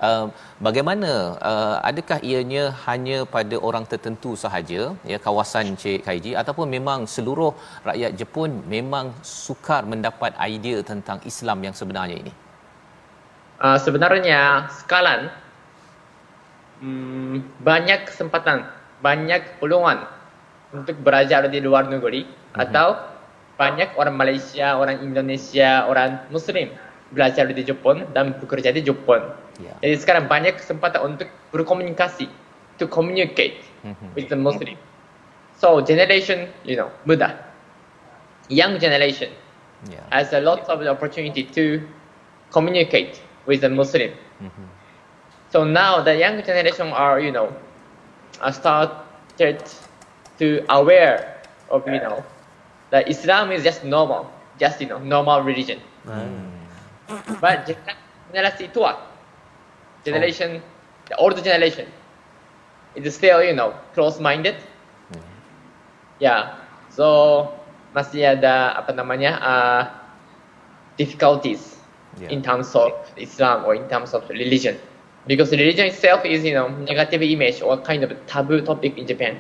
uh, 0.09 0.26
bagaimana 0.68 1.12
uh, 1.50 1.76
adakah 1.90 2.18
ianya 2.30 2.64
hanya 2.87 3.18
pada 3.37 3.59
orang 3.68 3.87
tertentu 3.92 4.33
sahaja 4.45 4.83
ya 5.12 5.21
kawasan 5.26 5.75
Encik 5.75 6.00
KJ 6.09 6.26
ataupun 6.42 6.66
memang 6.76 7.02
seluruh 7.16 7.52
rakyat 7.90 8.12
Jepun 8.21 8.50
memang 8.76 9.06
sukar 9.45 9.83
mendapat 9.92 10.33
idea 10.52 10.80
tentang 10.92 11.21
Islam 11.33 11.61
yang 11.68 11.76
sebenarnya 11.83 12.18
ini 12.25 12.35
uh, 13.61 13.79
sebenarnya 13.81 14.69
sekarang 14.85 15.33
um, 16.83 17.45
banyak 17.63 18.09
kesempatan, 18.09 18.69
banyak 19.01 19.61
peluang 19.61 20.05
untuk 20.75 20.97
belajar 21.01 21.47
di 21.49 21.59
luar 21.63 21.89
negeri 21.89 22.27
mm-hmm. 22.27 22.63
atau 22.69 22.97
banyak 23.57 23.97
orang 23.97 24.17
Malaysia, 24.17 24.77
orang 24.77 25.01
Indonesia, 25.01 25.89
orang 25.89 26.29
Muslim 26.29 26.69
belajar 27.15 27.49
di 27.49 27.63
Jepun 27.63 28.05
dan 28.13 28.37
bekerja 28.37 28.75
di 28.75 28.83
Jepun. 28.85 29.23
Yeah. 29.63 29.79
Jadi 29.81 29.95
sekarang 30.05 30.25
banyak 30.29 30.61
kesempatan 30.61 31.17
untuk 31.17 31.29
berkomunikasi, 31.55 32.29
to 32.77 32.85
communicate 32.85 33.65
mm-hmm. 33.87 34.13
with 34.13 34.29
the 34.29 34.37
Muslim. 34.37 34.77
So 35.57 35.81
generation, 35.81 36.53
you 36.69 36.77
know, 36.77 36.93
muda, 37.09 37.33
young 38.53 38.77
generation 38.77 39.33
yeah. 39.89 40.05
has 40.13 40.37
a 40.37 40.41
lot 40.45 40.69
of 40.69 40.85
opportunity 40.85 41.49
to 41.57 41.81
communicate 42.53 43.25
with 43.47 43.65
a 43.65 43.71
Muslim. 43.71 44.11
Mm-hmm. 44.43 44.67
So 45.50 45.65
now 45.65 46.03
the 46.03 46.15
young 46.15 46.43
generation 46.43 46.88
are, 46.88 47.21
you 47.21 47.33
know, 47.33 47.55
are 48.43 48.53
started 48.53 49.62
to 50.38 50.65
aware 50.69 51.41
of, 51.71 51.87
you 51.87 52.00
know, 52.03 52.25
that 52.91 53.09
Islam 53.09 53.50
is 53.53 53.62
just 53.62 53.85
normal, 53.85 54.31
just, 54.59 54.81
you 54.81 54.87
know, 54.87 54.99
normal 54.99 55.43
religion. 55.43 55.81
Mm. 56.07 56.50
But 57.41 57.71
generasi 58.35 58.73
tua, 58.75 58.99
generation, 60.05 60.61
oh. 60.61 61.09
the 61.09 61.17
older 61.17 61.41
generation, 61.41 61.87
is 62.95 63.15
still, 63.15 63.43
you 63.43 63.55
know, 63.55 63.75
close-minded. 63.95 64.57
Mm. 65.12 65.23
Yeah, 66.19 66.59
so 66.91 67.55
masih 67.95 68.37
ada 68.37 68.76
apa 68.76 68.93
namanya 68.93 69.41
uh, 69.41 69.83
difficulties 71.00 71.75
yeah. 72.20 72.28
in 72.28 72.42
terms 72.42 72.75
of 72.75 72.92
Islam 73.16 73.64
or 73.64 73.75
in 73.75 73.88
terms 73.88 74.14
of 74.14 74.28
religion. 74.28 74.78
Because 75.26 75.50
religion 75.50 75.87
itself 75.87 76.25
is, 76.25 76.44
you 76.44 76.54
know, 76.54 76.68
negative 76.68 77.23
image 77.23 77.61
or 77.61 77.78
kind 77.78 78.04
of 78.04 78.12
taboo 78.26 78.61
topic 78.61 78.96
in 78.96 79.06
Japan. 79.06 79.38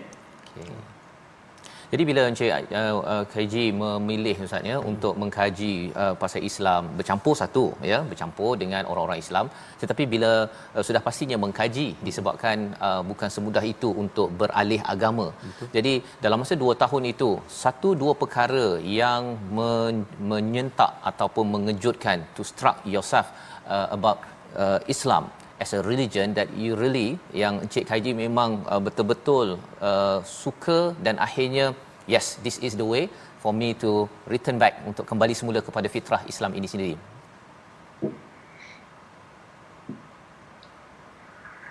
Jadi 1.92 2.02
bila 2.08 2.22
Encik 2.30 2.50
uh, 2.80 2.94
uh, 3.12 3.24
KG 3.32 3.54
memilih 3.82 4.34
Ustaz 4.46 4.62
ya 4.70 4.76
hmm. 4.78 4.90
untuk 4.90 5.14
mengkaji 5.22 5.74
uh, 6.02 6.14
pasal 6.22 6.42
Islam 6.50 6.82
bercampur 6.98 7.34
satu 7.42 7.64
ya 7.90 7.98
bercampur 8.10 8.50
dengan 8.62 8.82
orang-orang 8.90 9.20
Islam 9.24 9.46
tetapi 9.82 10.04
bila 10.14 10.32
uh, 10.76 10.82
sudah 10.88 11.02
pastinya 11.06 11.38
mengkaji 11.44 11.86
disebabkan 12.08 12.56
uh, 12.88 13.02
bukan 13.10 13.30
semudah 13.36 13.64
itu 13.74 13.90
untuk 14.04 14.28
beralih 14.40 14.80
agama. 14.94 15.26
Betul. 15.46 15.68
Jadi 15.76 15.94
dalam 16.24 16.40
masa 16.42 16.54
dua 16.64 16.74
tahun 16.82 17.04
itu 17.14 17.30
satu 17.64 17.88
dua 18.02 18.14
perkara 18.22 18.66
yang 19.00 19.22
men- 19.58 20.06
menyentak 20.32 20.92
ataupun 21.10 21.46
mengejutkan 21.54 22.18
to 22.36 22.42
struck 22.52 22.78
yourself 22.94 23.28
uh, 23.74 23.86
about 23.96 24.18
uh, 24.62 24.80
Islam 24.94 25.26
as 25.62 25.72
a 25.72 25.80
religion 25.80 26.36
that 26.36 26.48
you 26.52 26.76
really 26.76 27.16
yang 27.32 27.64
Encik 27.64 27.88
Kaiji 27.88 28.12
memang 28.12 28.60
uh, 28.68 28.80
betul-betul 28.86 29.56
uh, 29.80 30.18
suka 30.22 30.92
dan 31.00 31.16
akhirnya 31.16 31.72
yes 32.04 32.36
this 32.44 32.60
is 32.60 32.76
the 32.76 32.84
way 32.84 33.08
for 33.40 33.52
me 33.56 33.72
to 33.72 34.04
return 34.28 34.60
back 34.60 34.80
untuk 34.84 35.08
kembali 35.08 35.32
semula 35.32 35.60
kepada 35.64 35.88
fitrah 35.88 36.22
Islam 36.28 36.52
ini 36.58 36.68
sendiri 36.68 36.96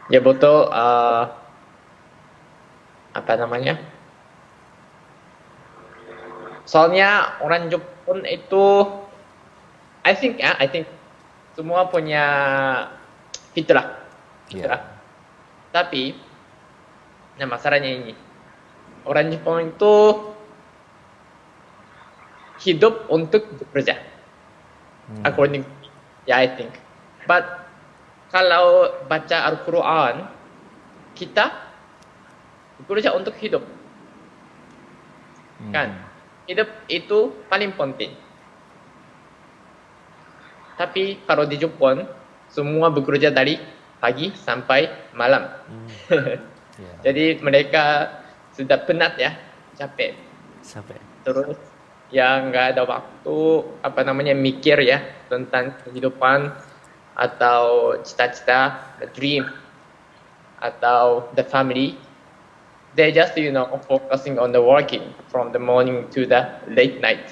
Ya 0.05 0.21
betul. 0.21 0.69
Uh, 0.69 1.25
apa 3.15 3.33
namanya? 3.41 3.81
Soalnya 6.69 7.41
orang 7.41 7.73
Jepun 7.73 8.21
itu, 8.25 8.65
I 10.05 10.13
think 10.13 10.37
ya, 10.37 10.53
I 10.61 10.69
think 10.69 10.85
semua 11.57 11.89
punya 11.89 12.25
fitrah, 13.55 14.03
fitrah. 14.51 14.81
Ya. 14.83 14.93
Tapi, 15.71 16.11
nah 17.39 17.47
masalahnya 17.47 17.89
ini, 17.89 18.13
orang 19.07 19.31
Jepun 19.31 19.71
itu 19.71 19.95
hidup 22.67 23.07
untuk 23.07 23.47
bekerja, 23.63 23.99
Hmm. 25.07 25.23
according, 25.23 25.63
yeah 26.27 26.43
I 26.43 26.51
think. 26.51 26.75
But 27.23 27.47
kalau 28.31 28.91
baca 29.07 29.37
Al-Quran, 29.51 30.27
kita 31.15 31.51
bekerja 32.83 33.15
untuk 33.15 33.35
hidup. 33.39 33.63
Hmm. 35.63 35.71
Kan? 35.71 35.89
Hidup 36.45 36.67
itu 36.91 37.31
paling 37.47 37.71
penting. 37.73 38.13
Tapi 40.75 41.23
kalau 41.23 41.47
di 41.47 41.55
Jepun, 41.55 42.03
semua 42.55 42.87
bekerja 42.87 43.35
dari 43.35 43.59
pagi 43.99 44.31
sampai 44.31 45.11
malam. 45.11 45.43
Ya. 46.75 47.07
Jadi 47.07 47.39
mereka 47.39 48.11
sudah 48.51 48.83
penat 48.83 49.15
ya, 49.15 49.31
capek. 49.79 50.11
Sampai. 50.59 50.99
Terus 51.23 51.55
yang 52.11 52.51
nggak 52.51 52.75
ada 52.75 52.83
waktu 52.83 53.39
apa 53.79 54.03
namanya 54.03 54.35
mikir 54.35 54.83
ya 54.83 54.99
tentang 55.31 55.71
kehidupan 55.87 56.51
atau 57.15 57.95
cita-cita, 58.03 58.91
the 58.99 59.07
dream 59.15 59.47
atau 60.59 61.31
the 61.39 61.47
family. 61.47 61.95
They 62.99 63.15
just 63.15 63.39
you 63.39 63.55
know 63.55 63.71
focusing 63.87 64.35
on 64.35 64.51
the 64.51 64.59
working 64.59 65.15
from 65.31 65.55
the 65.55 65.63
morning 65.63 66.11
to 66.11 66.27
the 66.27 66.59
late 66.67 66.99
night, 66.99 67.31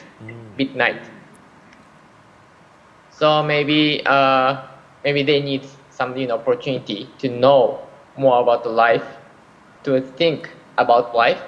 midnight. 0.55 1.03
So 3.11 3.43
maybe 3.43 4.03
uh, 4.07 4.72
maybe 5.03 5.24
they 5.24 5.41
need 5.41 5.65
some 5.89 6.15
you 6.17 6.27
know, 6.27 6.36
opportunity 6.36 7.10
to 7.19 7.29
know 7.29 7.79
more 8.17 8.41
about 8.41 8.63
the 8.63 8.69
life, 8.69 9.05
to 9.83 10.01
think 10.01 10.50
about 10.77 11.15
life. 11.15 11.41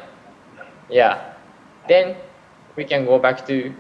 Yeah, 0.90 1.34
then 1.88 2.16
we 2.76 2.86
can 2.86 3.06
go 3.06 3.20
back 3.20 3.46
to 3.48 3.74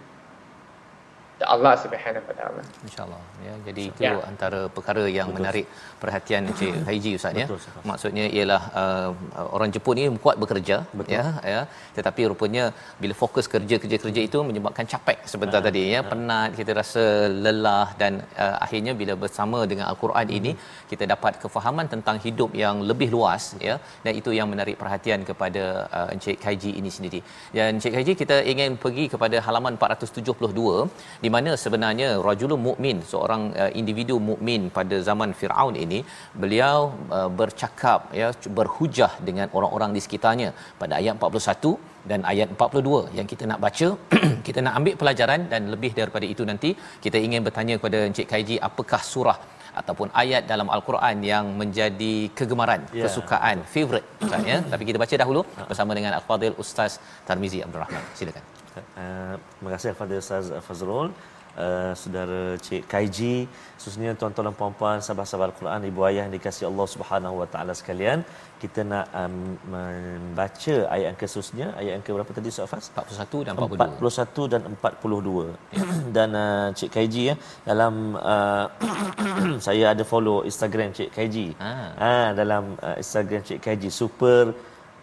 Allah 1.54 1.74
Subhanahu 1.84 2.26
Wa 2.32 2.36
Taala. 2.40 2.62
InsyaAllah 2.88 3.22
ya. 3.48 3.54
Jadi 3.68 3.84
itu 3.92 4.02
Ya. 4.06 4.12
antara 4.32 4.60
perkara 4.76 5.04
yang 5.18 5.28
Betul. 5.30 5.38
menarik 5.38 5.66
perhatian 6.04 6.42
Encik 6.52 6.72
Haiji 6.88 7.12
Ustaz 7.20 7.34
ya. 7.42 7.46
Betul, 7.48 7.60
Ustaz. 7.62 7.84
Maksudnya 7.90 8.26
ialah 8.38 8.62
uh, 8.82 9.10
orang 9.56 9.70
Jepun 9.76 9.96
ni 10.00 10.06
kuat 10.26 10.38
bekerja 10.44 10.78
Betul. 11.00 11.16
ya 11.18 11.24
ya. 11.54 11.62
Tetapi 11.98 12.22
rupanya 12.32 12.64
bila 13.02 13.14
fokus 13.24 13.46
kerja 13.54 13.76
kerja 13.84 13.98
kerja 14.04 14.22
itu 14.30 14.40
menyebabkan 14.50 14.88
capek 14.94 15.18
sebentar 15.34 15.60
Ha. 15.62 15.66
tadi 15.68 15.84
ya, 15.96 16.00
penat, 16.12 16.50
kita 16.60 16.72
rasa 16.82 17.04
lelah 17.46 17.88
dan 18.02 18.14
uh, 18.46 18.56
akhirnya 18.66 18.94
bila 19.02 19.14
bersama 19.24 19.60
dengan 19.72 19.86
al-Quran 19.92 20.28
ini 20.40 20.52
kita 20.92 21.04
dapat 21.14 21.34
kefahaman 21.44 21.88
tentang 21.94 22.18
hidup 22.26 22.52
yang 22.64 22.80
lebih 22.90 23.10
luas 23.16 23.44
ya 23.68 23.76
dan 24.06 24.14
itu 24.22 24.32
yang 24.40 24.48
menarik 24.54 24.78
perhatian 24.82 25.22
kepada 25.30 25.64
uh, 25.98 26.14
Encik 26.16 26.40
Haiji 26.48 26.72
ini 26.80 26.90
sendiri. 26.98 27.20
Dan 27.58 27.76
Encik 27.78 27.94
Haiji 27.98 28.14
kita 28.24 28.40
ingin 28.54 28.72
pergi 28.86 29.06
kepada 29.14 29.38
halaman 29.48 29.76
472 29.76 30.90
di 31.24 31.30
mana 31.36 31.52
sebenarnya 31.64 32.10
rajulun 32.28 32.62
mukmin 32.68 32.98
seorang 33.12 33.42
uh, 33.64 33.72
individu 33.82 34.18
mukmin 34.30 34.62
pada 34.78 34.98
zaman 35.10 35.32
Firaun 35.40 35.76
ini 35.86 36.00
beliau 36.44 36.78
uh, 37.18 37.30
bercakap 37.40 38.00
ya 38.22 38.30
berhujah 38.60 39.12
dengan 39.28 39.48
orang-orang 39.58 39.92
di 39.98 40.04
sekitarnya 40.06 40.50
pada 40.82 40.94
ayat 41.02 41.16
41 41.20 41.74
dan 42.12 42.22
ayat 42.32 42.48
42 42.56 43.18
yang 43.18 43.28
kita 43.32 43.44
nak 43.52 43.60
baca 43.66 43.88
kita 44.48 44.60
nak 44.66 44.74
ambil 44.80 44.96
pelajaran 45.02 45.42
dan 45.54 45.62
lebih 45.74 45.92
daripada 46.00 46.26
itu 46.34 46.46
nanti 46.52 46.72
kita 47.06 47.18
ingin 47.28 47.44
bertanya 47.48 47.76
kepada 47.80 48.00
Encik 48.10 48.30
Kaiji 48.34 48.58
apakah 48.70 49.02
surah 49.14 49.40
ataupun 49.82 50.10
ayat 50.24 50.44
dalam 50.52 50.68
al-Quran 50.76 51.18
yang 51.32 51.46
menjadi 51.62 52.16
kegemaran, 52.40 52.82
Ya, 53.00 53.06
kesukaan, 53.06 53.58
favorite 53.76 54.08
Ustaz 54.24 54.44
ya. 54.52 54.58
Tapi 54.74 54.84
kita 54.90 54.98
baca 55.04 55.16
dahulu 55.24 55.42
bersama 55.70 55.92
dengan 55.98 56.14
Al-Fadil 56.20 56.56
Ustaz 56.66 56.94
Tarmizi 57.28 57.60
Abdul 57.66 57.84
Rahman. 57.84 58.06
Silakan. 58.20 58.65
Uh, 58.84 59.36
terima 59.58 59.70
kasih 59.76 59.96
kepada 59.96 60.14
Ustaz 60.24 60.52
Fazrul. 60.68 61.10
Uh, 61.56 61.96
saudara 61.96 62.60
Cik 62.60 62.84
Kaiji, 62.92 63.48
khususnya 63.80 64.12
tuan-tuan 64.20 64.52
dan 64.52 64.56
puan-puan 64.60 65.00
sahabat-sahabat 65.00 65.56
Al-Quran, 65.56 65.88
ibu 65.88 66.04
ayah 66.04 66.28
yang 66.28 66.34
dikasihi 66.36 66.68
Allah 66.68 66.88
Subhanahu 66.94 67.36
Wa 67.40 67.48
Taala 67.54 67.72
sekalian, 67.72 68.28
kita 68.60 68.84
nak 68.84 69.08
um, 69.16 69.56
membaca 69.72 70.76
ayat 70.92 71.08
yang 71.16 71.20
khususnya, 71.22 71.68
ayat 71.80 71.92
yang 71.96 72.04
ke 72.04 72.12
berapa 72.12 72.28
tadi 72.28 72.52
Ustaz 72.52 72.68
Faz? 72.68 72.92
41 72.92 73.48
dan 73.48 73.54
42. 73.56 73.88
41 74.04 74.52
dan 74.52 74.62
42 74.68 75.56
dan 76.20 76.30
uh, 76.36 76.68
Cik 76.76 76.92
Kaiji 76.92 77.24
ya 77.32 77.36
dalam 77.64 78.20
uh, 78.20 78.68
saya 79.66 79.96
ada 79.96 80.04
follow 80.04 80.44
Instagram 80.44 80.92
Cik 80.92 81.16
Kaiji 81.16 81.48
Ah. 81.56 81.96
ah 81.96 82.28
dalam 82.36 82.76
uh, 82.84 83.00
Instagram 83.00 83.48
Cik 83.48 83.64
Kaiji 83.64 83.88
super 83.88 84.52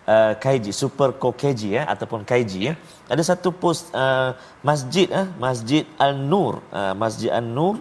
uh, 0.07 0.33
Kaiji 0.43 0.73
super 0.75 1.13
ko 1.23 1.33
Kaiji 1.33 1.79
ya 1.79 1.83
ataupun 1.93 2.23
Kaiji 2.31 2.61
ya 2.69 2.75
ada 3.13 3.23
satu 3.31 3.51
post 3.53 3.93
uh, 3.95 4.33
masjid 4.65 5.09
ah 5.11 5.27
Masjid 5.39 5.85
Al 5.99 6.15
Nur 6.19 6.63
uh, 6.73 6.95
Masjid 6.97 7.31
Al 7.31 7.47
Nur 7.47 7.77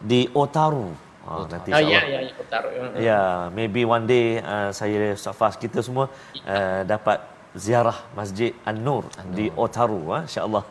di 0.00 0.28
Otaru 0.42 0.92
oh, 1.28 1.44
nanti 1.52 1.72
Oh 1.72 1.80
ya 1.80 2.02
ya 2.04 2.20
ya 2.28 2.32
taruh. 2.52 2.70
Ya, 2.74 2.88
yeah, 3.00 3.30
maybe 3.56 3.82
one 3.88 4.04
day 4.04 4.42
uh, 4.44 4.70
saya 4.78 5.16
Safas 5.16 5.56
kita 5.56 5.80
semua 5.80 6.12
uh, 6.44 6.80
dapat 6.84 7.34
ziarah 7.54 7.98
Masjid 8.18 8.50
An-Nur 8.66 9.06
di 9.30 9.46
Otaru 9.54 10.02
ha, 10.10 10.18
insya-Allah. 10.26 10.64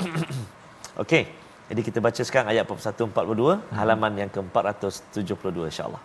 Okey. 1.04 1.24
Jadi 1.70 1.80
kita 1.88 1.98
baca 2.04 2.22
sekarang 2.28 2.48
ayat 2.52 2.64
41 2.68 3.12
42 3.16 3.76
halaman 3.80 4.12
yang 4.20 4.30
ke-472 4.32 5.56
insya-Allah. 5.72 6.02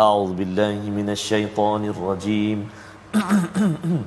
أعوذ 0.00 0.32
بالله 0.32 0.90
من 0.92 1.10
الشيطان 1.10 1.84
الرجيم. 1.84 2.68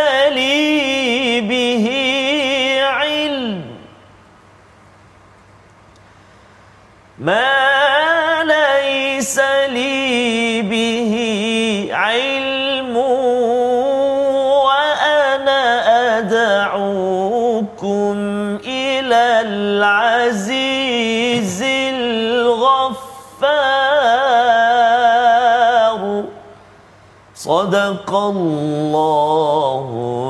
صدق 27.42 28.14
الله 28.14 29.88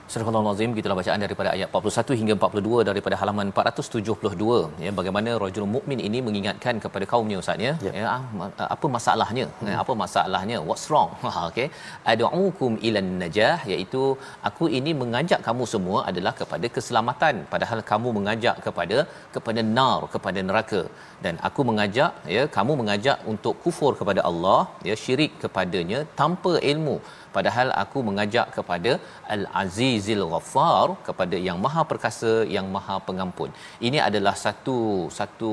Surah 0.07 0.20
Astagfirullahalazim 0.32 0.76
gitulah 0.76 0.96
bacaan 1.00 1.20
daripada 1.24 1.48
ayat 1.54 1.68
41 1.78 2.18
hingga 2.20 2.34
42 2.36 2.86
daripada 2.88 3.16
halaman 3.20 3.46
472 3.56 4.84
ya 4.84 4.90
bagaimana 4.98 5.30
rajul 5.42 5.66
mukmin 5.74 5.98
ini 6.08 6.18
mengingatkan 6.26 6.74
kepada 6.84 7.04
kaumnya 7.12 7.36
ustaz 7.42 7.64
ya, 7.66 7.72
Ya. 7.86 7.92
ya 7.98 8.06
ah, 8.14 8.68
apa 8.74 8.86
masalahnya? 8.96 9.46
Hmm. 9.60 9.74
apa 9.82 9.92
masalahnya? 10.02 10.56
What's 10.68 10.86
wrong? 10.92 11.10
Ha 11.34 11.42
okey 11.50 11.66
ad'ukum 12.12 12.72
ilan 12.88 13.10
najah 13.22 13.56
iaitu 13.72 14.02
aku 14.50 14.64
ini 14.78 14.92
mengajak 15.02 15.40
kamu 15.48 15.64
semua 15.74 15.98
adalah 16.10 16.32
kepada 16.40 16.66
keselamatan. 16.76 17.34
Padahal 17.54 17.80
kamu 17.90 18.08
mengajak 18.18 18.56
kepada 18.66 18.98
kepada 19.36 19.60
nar 19.76 20.00
kepada 20.14 20.40
neraka. 20.48 20.82
Dan 21.24 21.34
aku 21.48 21.60
mengajak 21.70 22.12
ya 22.36 22.44
kamu 22.56 22.72
mengajak 22.82 23.18
untuk 23.32 23.56
kufur 23.64 23.92
kepada 24.00 24.22
Allah 24.30 24.60
ya 24.90 24.96
syirik 25.04 25.34
kepadanya 25.44 26.00
tanpa 26.22 26.54
ilmu. 26.72 26.96
Padahal 27.36 27.68
aku 27.82 27.98
mengajak 28.08 28.46
kepada 28.56 28.92
al-azizil 29.34 30.21
ghaffar 30.32 30.86
kepada 31.06 31.36
yang 31.48 31.58
maha 31.64 31.82
perkasa 31.90 32.32
yang 32.56 32.66
maha 32.76 32.96
pengampun. 33.08 33.50
Ini 33.86 33.98
adalah 34.08 34.34
satu 34.44 34.78
satu 35.18 35.52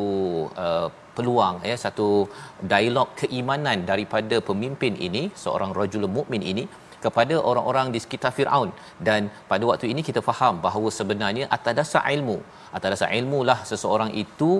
uh, 0.65 0.87
peluang 1.15 1.55
ya 1.69 1.75
satu 1.85 2.07
dialog 2.73 3.09
keimanan 3.21 3.79
daripada 3.91 4.37
pemimpin 4.49 4.93
ini 5.07 5.23
seorang 5.43 5.73
rajul 5.79 6.05
mukmin 6.17 6.43
ini 6.51 6.65
kepada 7.03 7.35
orang-orang 7.49 7.87
di 7.95 7.99
sekitar 8.03 8.31
Firaun. 8.37 8.71
Dan 9.07 9.31
pada 9.51 9.63
waktu 9.69 9.87
ini 9.93 10.01
kita 10.09 10.21
faham 10.29 10.55
bahawa 10.65 10.89
sebenarnya 10.99 11.45
atas 11.57 11.75
dasar 11.79 12.03
ilmu 12.15 12.39
atas 12.77 12.89
dasar 12.93 13.09
ilmu 13.19 13.39
lah 13.49 13.59
seseorang 13.71 14.11
itu 14.23 14.51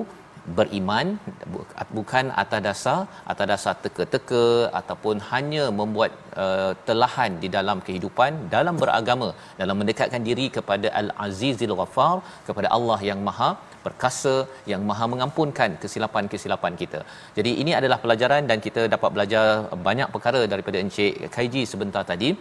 beriman 0.58 1.08
bu- 1.54 1.68
bukan 1.98 2.26
atas 2.44 2.62
dasar 2.68 3.00
atas 3.32 3.48
dasar 3.52 3.74
teka-teka 3.84 4.46
ataupun 4.80 5.16
hanya 5.32 5.64
membuat 5.80 6.12
uh, 6.44 6.72
telahan 6.88 7.32
di 7.44 7.50
dalam 7.58 7.80
kehidupan 7.88 8.34
dalam 8.56 8.78
beragama 8.84 9.30
dalam 9.62 9.78
mendekatkan 9.82 10.24
diri 10.30 10.48
kepada 10.58 10.90
Al-Azizil 11.02 11.76
Ghaffar 11.82 12.14
kepada 12.48 12.70
Allah 12.78 13.00
yang 13.10 13.22
Maha 13.30 13.50
perkasa 13.86 14.36
yang 14.72 14.82
Maha 14.90 15.06
mengampunkan 15.14 15.70
kesilapan-kesilapan 15.82 16.74
kita. 16.82 17.00
Jadi 17.38 17.52
ini 17.62 17.72
adalah 17.80 17.98
pelajaran 18.04 18.44
dan 18.50 18.58
kita 18.68 18.82
dapat 18.96 19.10
belajar 19.16 19.46
banyak 19.88 20.10
perkara 20.16 20.42
daripada 20.54 20.78
Encik 20.84 21.14
Kaiji 21.36 21.64
sebentar 21.74 22.04
tadi. 22.12 22.32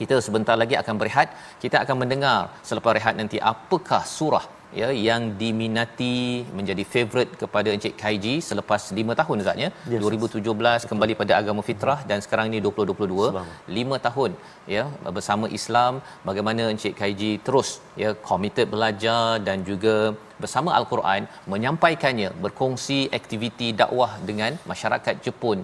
Kita 0.00 0.16
sebentar 0.26 0.54
lagi 0.62 0.74
akan 0.80 0.94
berehat. 1.00 1.28
Kita 1.62 1.76
akan 1.84 1.96
mendengar 2.02 2.36
selepas 2.68 2.92
rehat 2.98 3.14
nanti 3.20 3.38
apakah 3.52 4.02
surah 4.16 4.44
ya 4.80 4.88
yang 5.08 5.22
diminati 5.40 6.44
menjadi 6.58 6.84
favorite 6.92 7.32
kepada 7.42 7.68
Encik 7.76 7.94
Kaiji 8.02 8.34
selepas 8.48 8.82
5 9.00 9.18
tahun 9.20 9.42
Ustaz 9.42 9.64
ya. 9.64 9.70
Yes. 9.92 10.02
2017 10.04 10.90
kembali 10.90 11.14
pada 11.20 11.32
agama 11.40 11.62
fitrah 11.68 11.98
dan 12.10 12.20
sekarang 12.24 12.46
ini 12.52 12.60
2022 12.60 13.32
Subhanallah. 13.32 13.98
5 13.98 14.06
tahun 14.06 14.30
ya 14.76 14.84
bersama 15.18 15.48
Islam 15.58 15.92
bagaimana 16.28 16.64
Encik 16.74 16.94
Kaiji 17.00 17.32
terus 17.48 17.68
ya 18.02 18.12
committed 18.30 18.68
belajar 18.74 19.40
dan 19.48 19.64
juga 19.70 19.96
bersama 20.42 20.70
Al-Quran 20.78 21.22
menyampaikannya 21.52 22.30
berkongsi 22.44 22.98
aktiviti 23.18 23.68
dakwah 23.82 24.10
dengan 24.30 24.54
masyarakat 24.72 25.14
Jepun 25.26 25.60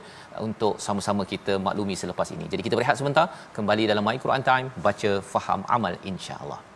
untuk 0.49 0.75
sama-sama 0.87 1.23
kita 1.33 1.57
maklumi 1.67 1.95
selepas 2.03 2.29
ini. 2.37 2.47
Jadi 2.53 2.62
kita 2.67 2.79
berehat 2.79 2.99
sebentar 3.01 3.27
kembali 3.57 3.85
dalam 3.90 4.03
My 4.09 4.19
Quran 4.27 4.43
Time 4.51 4.69
baca 4.87 5.12
faham 5.33 5.62
amal 5.77 5.95
insya-Allah. 6.12 6.74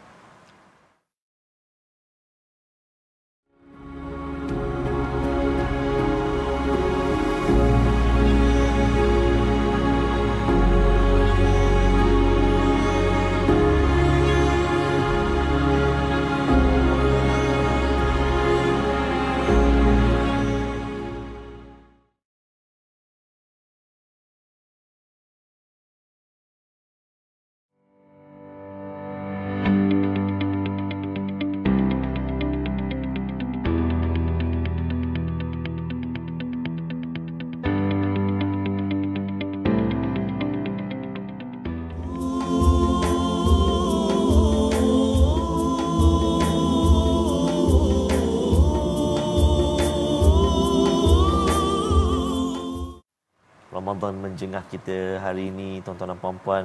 Menjengah 54.39 54.71
kita 54.71 55.19
hari 55.19 55.51
ini 55.51 55.83
tuan-tuan 55.83 56.15
dan 56.15 56.19
puan-puan 56.23 56.65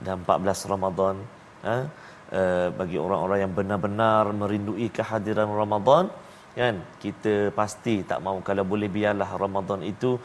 dan 0.00 0.24
14 0.24 0.70
Ramadan 0.72 1.20
ha? 1.60 1.74
uh, 2.32 2.68
bagi 2.72 2.96
orang-orang 2.96 3.38
yang 3.44 3.52
benar-benar 3.52 4.32
merindui 4.32 4.88
kehadiran 4.88 5.52
Ramadan 5.52 6.08
kan 6.56 6.80
kita 7.04 7.52
pasti 7.52 8.00
tak 8.00 8.24
mau 8.24 8.40
kalau 8.40 8.64
boleh 8.64 8.88
biarlah 8.88 9.28
Ramadan 9.44 9.84
itu 9.84 10.16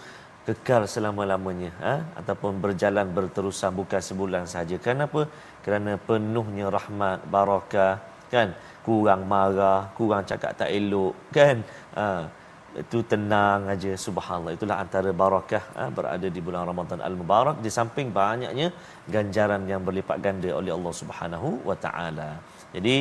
kekal 0.47 0.87
selama-lamanya 0.87 1.71
ha? 1.83 1.93
ataupun 2.23 2.63
berjalan 2.63 3.11
berterusan 3.11 3.75
bukan 3.75 3.99
sebulan 3.99 4.47
saja 4.47 4.79
kenapa 4.79 5.27
kerana 5.67 5.99
penuhnya 5.99 6.71
rahmat 6.71 7.27
barakah 7.27 7.99
kan 8.31 8.55
kurang 8.87 9.27
marah 9.27 9.91
kurang 9.99 10.23
cakap 10.23 10.55
tak 10.55 10.71
elok 10.71 11.19
kan 11.35 11.67
ha? 11.99 12.07
Itu 12.83 12.99
tenang 13.11 13.61
aja 13.73 13.91
subhanallah. 14.05 14.53
Itulah 14.57 14.77
antara 14.83 15.09
barakah 15.21 15.63
ha, 15.77 15.83
berada 15.97 16.27
di 16.35 16.41
bulan 16.47 16.63
Ramadan 16.69 16.99
al-mubarak. 17.07 17.57
Di 17.65 17.71
samping 17.77 18.09
banyaknya 18.19 18.67
ganjaran 19.15 19.63
yang 19.71 19.81
berlipat 19.87 20.17
ganda 20.25 20.49
oleh 20.59 20.71
Allah 20.77 20.93
Subhanahu 21.01 21.49
wa 21.69 21.77
taala. 21.85 22.29
Jadi 22.75 22.95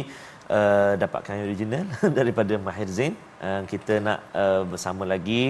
uh, 0.57 0.93
dapatkan 1.03 1.43
original 1.49 1.87
daripada 2.19 2.55
Mahir 2.67 2.91
Zain. 2.99 3.15
Uh, 3.47 3.62
kita 3.73 3.95
nak 4.07 4.19
uh, 4.43 4.62
bersama 4.73 5.05
lagi 5.12 5.43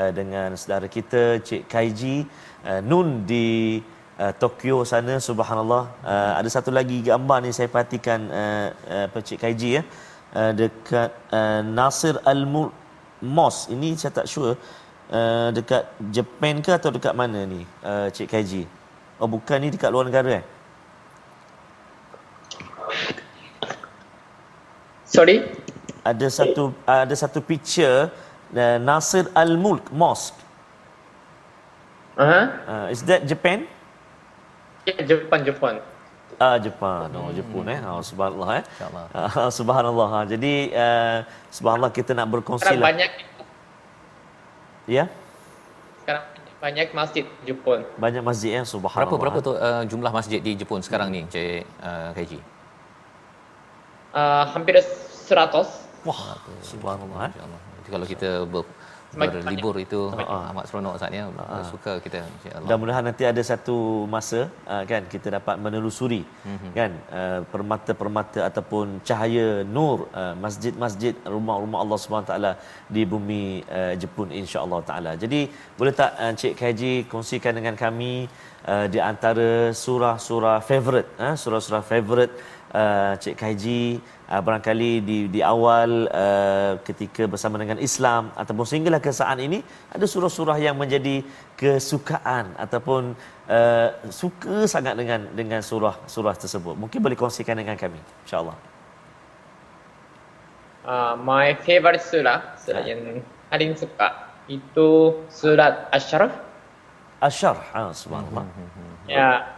uh, 0.00 0.10
dengan 0.18 0.58
saudara 0.60 0.86
kita 0.96 1.22
Cik 1.48 1.62
Kaiji 1.72 2.16
uh, 2.66 2.80
Nun 2.90 3.22
di 3.30 3.78
uh, 4.18 4.32
Tokyo 4.42 4.82
sana 4.92 5.16
subhanallah. 5.28 5.84
Uh, 6.02 6.32
ada 6.40 6.48
satu 6.56 6.74
lagi 6.78 6.98
gambar 7.10 7.38
ni 7.46 7.52
saya 7.58 7.70
perhatikan 7.70 8.20
uh, 8.42 8.68
uh, 9.14 9.22
Cik 9.28 9.40
Kaiji 9.44 9.70
ya? 9.78 9.82
Uh, 10.28 10.52
dekat 10.52 11.10
uh, 11.32 11.60
Nasir 11.64 12.16
Al-Mulk 12.32 12.87
Mos 13.22 13.66
ini 13.72 13.94
saya 13.98 14.12
tak 14.14 14.26
sure 14.30 14.54
uh, 15.10 15.48
dekat 15.54 15.86
Japan 16.14 16.62
ke 16.62 16.70
atau 16.74 16.90
dekat 16.94 17.14
mana 17.16 17.42
ni 17.46 17.62
uh, 17.82 18.06
Cik 18.12 18.28
Kaiji 18.30 18.64
oh 19.18 19.26
bukan 19.26 19.58
ni 19.62 19.68
dekat 19.74 19.90
luar 19.90 20.06
negara 20.06 20.42
eh 20.42 20.44
Sorry? 25.08 25.40
ada 26.04 26.26
satu 26.28 26.72
ada 26.84 27.14
satu 27.16 27.40
picture 27.40 28.12
uh, 28.54 28.78
Nasir 28.80 29.26
Al 29.34 29.56
Mulk 29.56 29.90
Mosque 29.92 30.36
Uh-huh. 32.18 32.50
uh, 32.66 32.86
is 32.90 33.06
that 33.06 33.22
Japan 33.30 33.62
Ya, 34.88 35.04
Jepun, 35.04 35.44
Jepun. 35.44 35.74
Ah 36.38 36.54
Jepun. 36.62 37.10
Oh 37.18 37.30
Jepun 37.34 37.66
eh. 37.66 37.78
Oh 37.82 37.98
subhanallah 37.98 38.62
eh. 38.62 38.64
InsyaAllah. 38.64 39.04
Ah, 39.10 39.50
subhanallah. 39.58 40.08
Ha. 40.14 40.20
Jadi 40.30 40.52
uh, 40.70 41.18
subhanallah 41.50 41.90
kita 41.90 42.14
nak 42.14 42.30
berkongsi 42.30 42.62
Sekarang 42.62 42.78
lah. 42.82 42.88
banyak, 42.94 43.10
Ya. 44.88 45.04
sekarang 46.00 46.24
banyak 46.62 46.88
masjid 46.94 47.24
Jepun. 47.44 47.82
Banyak 47.98 48.22
masjid 48.22 48.50
ya 48.56 48.62
subhanallah. 48.62 49.10
Berapa 49.10 49.16
berapa 49.18 49.38
tu 49.42 49.52
uh, 49.52 49.82
jumlah 49.84 50.12
masjid 50.14 50.38
di 50.38 50.54
Jepun 50.54 50.78
sekarang 50.80 51.10
ni 51.10 51.26
Encik 51.26 51.66
uh, 51.82 52.14
Kaiji? 52.14 52.38
Uh, 54.14 54.44
hampir 54.54 54.78
100. 54.78 56.06
Wah, 56.06 56.38
subhanallah 56.62 57.28
eh. 57.28 57.30
InsyaAllah. 57.34 57.60
Jadi 57.82 57.88
kalau 57.90 58.06
kita 58.06 58.28
ber, 58.46 58.62
Semakin 59.12 59.40
berlibur 59.40 59.74
itu 59.80 60.00
Ha. 60.12 60.52
amat 60.52 60.64
seronok 60.68 60.92
Ustaz 60.98 61.12
ya. 61.18 61.24
Suka 61.72 61.92
kita 62.04 62.18
insya-Allah. 62.34 62.64
Mudah-mudahan 62.64 63.04
nanti 63.08 63.24
ada 63.30 63.42
satu 63.50 63.76
masa 64.14 64.40
uh, 64.72 64.82
kan 64.90 65.02
kita 65.14 65.28
dapat 65.36 65.56
menelusuri 65.64 66.22
mm-hmm. 66.28 66.72
kan 66.78 66.90
uh, 67.18 67.40
permata-permata 67.52 68.40
ataupun 68.48 69.00
cahaya 69.08 69.48
nur 69.76 69.96
uh, 70.22 70.34
masjid-masjid 70.44 71.14
rumah-rumah 71.34 71.78
Allah 71.84 71.98
Subhanahu 72.02 72.30
taala 72.32 72.52
di 72.96 73.04
bumi 73.12 73.42
uh, 73.78 73.94
Jepun 74.02 74.28
insya-Allah 74.40 74.80
taala. 74.90 75.12
Jadi 75.24 75.40
boleh 75.78 75.94
tak 76.00 76.12
uh, 76.20 76.28
Encik 76.28 76.54
Kaji 76.60 76.92
kongsikan 77.12 77.56
dengan 77.58 77.74
kami 77.84 78.12
uh, 78.72 78.86
di 78.92 79.00
antara 79.10 79.72
surah-surah 79.84 80.58
favorite 80.70 81.08
uh, 81.16 81.34
surah-surah 81.42 81.84
favorite 81.92 82.34
uh, 82.74 83.12
Cik 83.16 83.34
Kaiji 83.40 84.00
uh, 84.28 84.40
barangkali 84.44 84.92
di 85.04 85.18
di 85.28 85.40
awal 85.44 86.08
uh, 86.12 86.72
ketika 86.84 87.24
bersama 87.24 87.56
dengan 87.56 87.78
Islam 87.80 88.32
ataupun 88.36 88.64
sehinggalah 88.68 89.00
ke 89.00 89.12
saat 89.12 89.38
ini 89.40 89.60
ada 89.92 90.04
surah-surah 90.04 90.58
yang 90.60 90.76
menjadi 90.76 91.24
kesukaan 91.56 92.52
ataupun 92.56 93.16
uh, 93.48 93.88
suka 94.12 94.68
sangat 94.68 94.94
dengan 95.00 95.28
dengan 95.32 95.60
surah-surah 95.64 96.34
tersebut. 96.36 96.74
Mungkin 96.76 96.98
boleh 97.00 97.16
kongsikan 97.16 97.56
dengan 97.56 97.76
kami 97.76 98.00
insya-Allah. 98.24 98.56
Uh, 100.88 101.14
my 101.20 101.52
favorite 101.68 102.00
surah, 102.00 102.56
surah 102.56 102.80
yang 102.80 103.20
paling 103.52 103.76
suka 103.76 104.32
itu 104.48 105.20
surat 105.28 105.84
Asy-Syarh. 105.92 106.32
Asy-Syarh, 107.20 107.60
ah, 107.76 107.92
subhanallah. 107.92 108.48
Ya, 109.04 109.57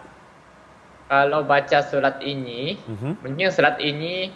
kalau 1.10 1.42
baca 1.42 1.82
surat 1.82 2.22
ini, 2.22 2.78
Mhm. 2.86 3.18
mungkin 3.26 3.50
surat 3.50 3.82
ini 3.82 4.30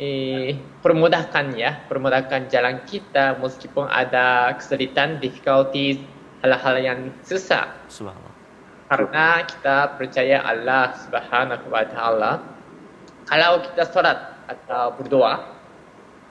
eh, 0.00 0.56
permudahkan 0.82 1.52
ya, 1.56 1.84
permudahkan 1.88 2.48
jalan 2.52 2.80
kita 2.88 3.38
meskipun 3.38 3.86
ada 3.86 4.50
kesulitan, 4.56 5.20
difficulties, 5.20 6.00
hal-hal 6.42 6.76
yang 6.80 7.00
susah. 7.22 7.70
Subhanallah. 7.86 8.34
Karena 8.88 9.26
kita 9.46 9.76
percaya 9.96 10.42
Allah 10.44 10.96
Subhanahu 10.96 11.64
wa 11.70 11.84
taala. 11.86 12.32
Kalau 13.30 13.62
kita 13.62 13.84
solat 13.88 14.36
atau 14.48 14.96
berdoa 14.96 15.44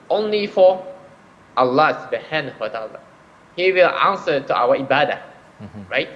only 0.10 0.46
for 0.50 0.82
Allah 1.56 1.96
Subhanahu 2.06 2.58
wa 2.60 2.70
taala. 2.70 3.00
He 3.56 3.72
will 3.72 3.94
answer 3.94 4.42
to 4.42 4.54
our 4.54 4.76
ibadah. 4.76 5.22
Right? 5.88 6.12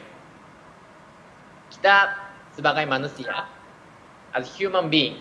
Kita 1.71 2.09
sebagai 2.57 2.83
manusia 2.89 3.47
as 4.35 4.51
human 4.55 4.89
being 4.91 5.17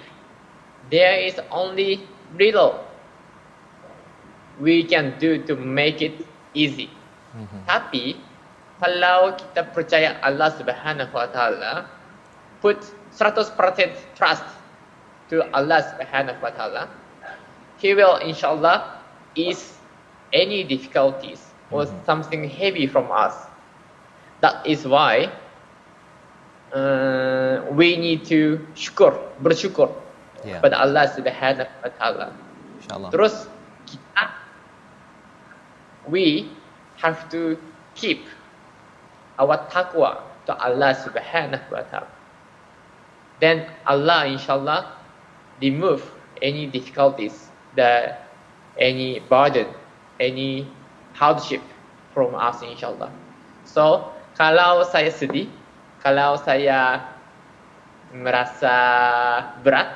there 0.90 1.16
is 1.18 1.40
only 1.50 2.04
little 2.36 2.84
we 4.60 4.84
can 4.84 5.18
do 5.18 5.42
to 5.42 5.56
make 5.56 6.02
it 6.02 6.14
easy. 6.54 6.86
Mm-hmm. 7.34 7.66
Tapi 7.66 8.04
kalau 8.78 9.34
kita 9.34 9.66
percaya 9.74 10.18
Allah 10.22 10.54
Subhanahu 10.54 11.10
wa 11.10 11.26
taala 11.30 11.72
put 12.62 12.78
100% 13.14 13.54
trust 14.14 14.46
to 15.30 15.42
Allah 15.50 15.82
Subhanahu 15.82 16.38
wa 16.38 16.52
taala 16.54 16.86
he 17.78 17.94
will 17.94 18.22
inshallah 18.22 19.02
ease 19.34 19.78
any 20.30 20.62
difficulties 20.62 21.50
or 21.74 21.86
mm-hmm. 21.86 22.06
something 22.06 22.42
heavy 22.46 22.86
from 22.86 23.10
us. 23.10 23.34
That 24.42 24.62
is 24.66 24.86
why 24.86 25.34
uh, 26.74 27.64
we 27.72 27.96
need 27.96 28.26
to 28.26 28.60
syukur 28.74 29.14
bersyukur 29.40 29.88
Ya. 30.44 30.60
kepada 30.60 30.76
Allah 30.76 31.08
Subhanahu 31.08 31.72
wa 31.80 31.90
taala 31.96 32.28
Insya-Allah. 32.76 33.08
Terus 33.08 33.48
kita 33.88 34.24
we 36.04 36.52
have 37.00 37.24
to 37.32 37.56
keep 37.96 38.28
our 39.40 39.56
taqwa 39.72 40.20
to 40.44 40.52
Allah 40.60 40.92
Subhanahu 41.00 41.64
wa 41.72 41.80
taala. 41.88 42.12
Then 43.40 43.64
Allah 43.88 44.28
inshallah 44.28 44.92
remove 45.64 46.04
any 46.44 46.68
difficulties, 46.68 47.48
the 47.72 48.12
any 48.76 49.24
burden, 49.32 49.72
any 50.20 50.68
hardship 51.16 51.64
from 52.12 52.36
us 52.36 52.60
inshallah. 52.60 53.08
So 53.64 54.12
kalau 54.36 54.84
saya 54.84 55.08
sedih, 55.08 55.48
kalau 56.04 56.36
saya 56.36 57.00
merasa 58.12 58.76
berat, 59.64 59.88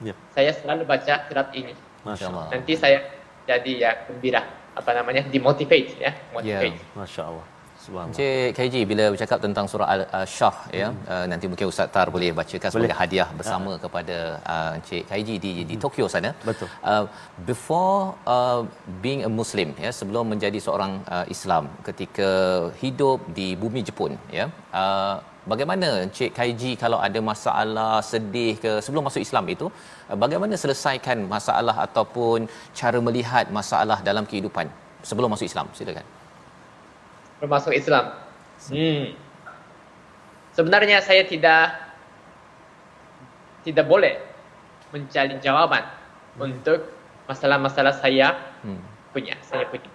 Ya. 0.00 0.16
saya 0.32 0.50
selalu 0.56 0.88
baca 0.88 1.14
surat 1.28 1.48
ini. 1.52 1.76
Masya-Allah. 2.08 2.48
Nanti 2.56 2.72
saya 2.72 2.98
jadi 3.44 3.72
ya 3.84 3.90
gembira 4.08 4.40
apa 4.72 4.90
namanya 4.96 5.22
dimotivate 5.28 5.92
ya 6.00 6.12
motivate 6.32 6.80
Masya-Allah. 6.96 7.44
Subhanallah. 7.80 8.12
Encik 8.12 8.48
KJ 8.56 8.74
bila 8.90 9.04
bercakap 9.12 9.38
tentang 9.44 9.64
surah 9.64 9.88
Al-Syah 10.20 10.56
ya 10.80 10.88
uh, 11.12 11.24
nanti 11.30 11.44
mungkin 11.50 11.66
Ustaz 11.72 11.88
Tar 11.94 12.12
boleh 12.14 12.28
bacakan 12.38 12.68
sebagai 12.72 12.96
hadiah 13.00 13.28
bersama 13.38 13.72
kepada 13.84 14.36
uh, 14.54 14.76
Encik 14.78 15.02
KJ 15.10 15.28
di 15.44 15.52
di 15.70 15.76
Tokyo 15.84 16.04
sana. 16.14 16.30
Betul. 16.48 16.68
Uh, 16.84 17.04
before 17.50 18.16
uh, 18.34 18.60
being 19.04 19.24
a 19.28 19.32
Muslim 19.40 19.72
ya 19.84 19.92
sebelum 20.00 20.28
menjadi 20.32 20.60
seorang 20.66 20.92
uh, 21.08 21.24
Islam 21.34 21.72
ketika 21.88 22.30
hidup 22.82 23.20
di 23.38 23.48
bumi 23.62 23.80
Jepun 23.88 24.14
ya. 24.38 24.46
Uh, 24.72 25.16
bagaimana 25.46 26.04
Encik 26.04 26.30
KJ 26.36 26.76
kalau 26.76 26.98
ada 27.00 27.20
masalah 27.20 28.04
sedih 28.04 28.60
ke 28.60 28.70
sebelum 28.84 29.08
masuk 29.08 29.22
Islam 29.24 29.44
itu 29.48 29.66
uh, 30.10 30.16
bagaimana 30.16 30.54
selesaikan 30.56 31.24
masalah 31.24 31.76
ataupun 31.86 32.48
cara 32.76 32.98
melihat 33.00 33.48
masalah 33.48 33.98
dalam 34.04 34.24
kehidupan 34.28 34.68
sebelum 35.02 35.32
masuk 35.32 35.48
Islam? 35.48 35.68
Silakan. 35.72 36.06
bermasuk 37.40 37.72
Islam. 37.72 38.20
Hmm. 38.68 39.16
Sebenarnya 40.52 41.00
saya 41.00 41.24
tidak 41.24 41.72
tidak 43.64 43.88
boleh 43.88 44.20
mencari 44.92 45.40
jawaban 45.40 45.88
untuk 46.36 46.84
masalah-masalah 47.24 47.96
saya 47.96 48.36
Hmm. 48.60 48.76
punya, 49.16 49.40
saya 49.40 49.64
punya. 49.72 49.88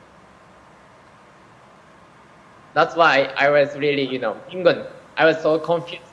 That's 2.74 2.98
why 2.98 3.30
I 3.38 3.54
was 3.54 3.78
really, 3.78 4.10
you 4.10 4.18
know, 4.18 4.36
bingung. 4.50 4.95
I 5.16 5.26
was 5.26 5.40
so 5.42 5.60
confused. 5.60 6.04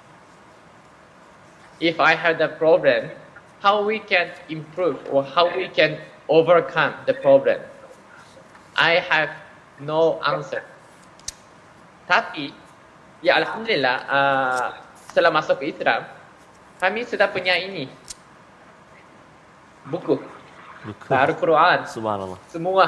If 1.82 1.98
I 1.98 2.14
have 2.14 2.38
the 2.38 2.48
problem, 2.48 3.10
how 3.58 3.82
we 3.82 3.98
can 3.98 4.30
improve 4.48 5.02
or 5.10 5.26
how 5.26 5.50
we 5.50 5.66
can 5.66 5.98
overcome 6.30 6.94
the 7.06 7.14
problem? 7.14 7.58
I 8.78 9.02
have 9.02 9.30
no 9.82 10.22
answer. 10.22 10.62
Tapi, 12.06 12.54
ya 13.20 13.42
Alhamdulillah, 13.42 13.96
uh, 14.06 14.66
setelah 15.10 15.34
masuk 15.34 15.58
ke 15.58 15.74
Islam, 15.74 16.06
kami 16.78 17.02
sudah 17.02 17.26
punya 17.30 17.58
ini. 17.58 17.90
Buku. 19.90 20.22
Buku. 20.86 21.06
Al-Quran. 21.10 21.86
Subhanallah. 21.90 22.38
Semua, 22.50 22.86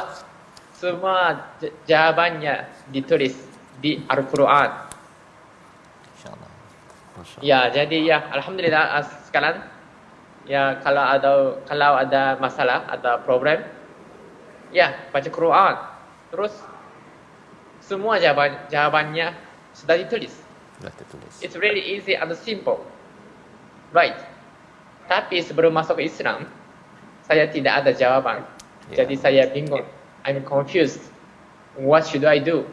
semua 0.79 1.51
jawabannya 1.87 2.71
ditulis 2.95 3.35
di 3.83 3.99
Al-Quran. 4.07 4.94
Ya, 7.39 7.71
jadi 7.71 7.99
ya 8.03 8.19
Alhamdulillah 8.35 8.99
uh, 8.99 9.07
sekarang 9.31 9.63
ya 10.51 10.83
kalau 10.83 11.05
ada 11.05 11.33
kalau 11.71 11.95
ada 11.95 12.35
masalah, 12.43 12.83
ada 12.91 13.23
problem, 13.23 13.63
ya 14.75 14.91
baca 15.15 15.31
Quran. 15.31 15.75
Terus 16.35 16.55
semua 17.79 18.19
jawaban 18.19 18.59
jawabannya 18.67 19.31
sudah 19.77 19.95
ditulis. 19.95 20.35
Sudah 20.83 20.93
tertulis. 20.99 21.35
It's 21.39 21.55
really 21.55 21.83
easy 21.83 22.19
and 22.19 22.35
simple. 22.35 22.83
Right. 23.95 24.19
Tapi 25.07 25.39
sebelum 25.39 25.77
masuk 25.77 26.03
Islam, 26.03 26.51
saya 27.23 27.47
tidak 27.47 27.85
ada 27.85 27.95
jawaban. 27.95 28.43
Yeah. 28.91 29.05
Jadi 29.05 29.15
saya 29.15 29.43
bingung. 29.55 29.87
I'm 30.25 30.43
confused. 30.43 31.05
What 31.77 32.09
should 32.09 32.25
I 32.25 32.41
do? 32.41 32.65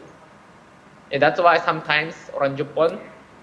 And 1.12 1.20
that's 1.20 1.36
why 1.36 1.60
sometimes 1.60 2.16
orang 2.32 2.56
Jepun 2.56 2.96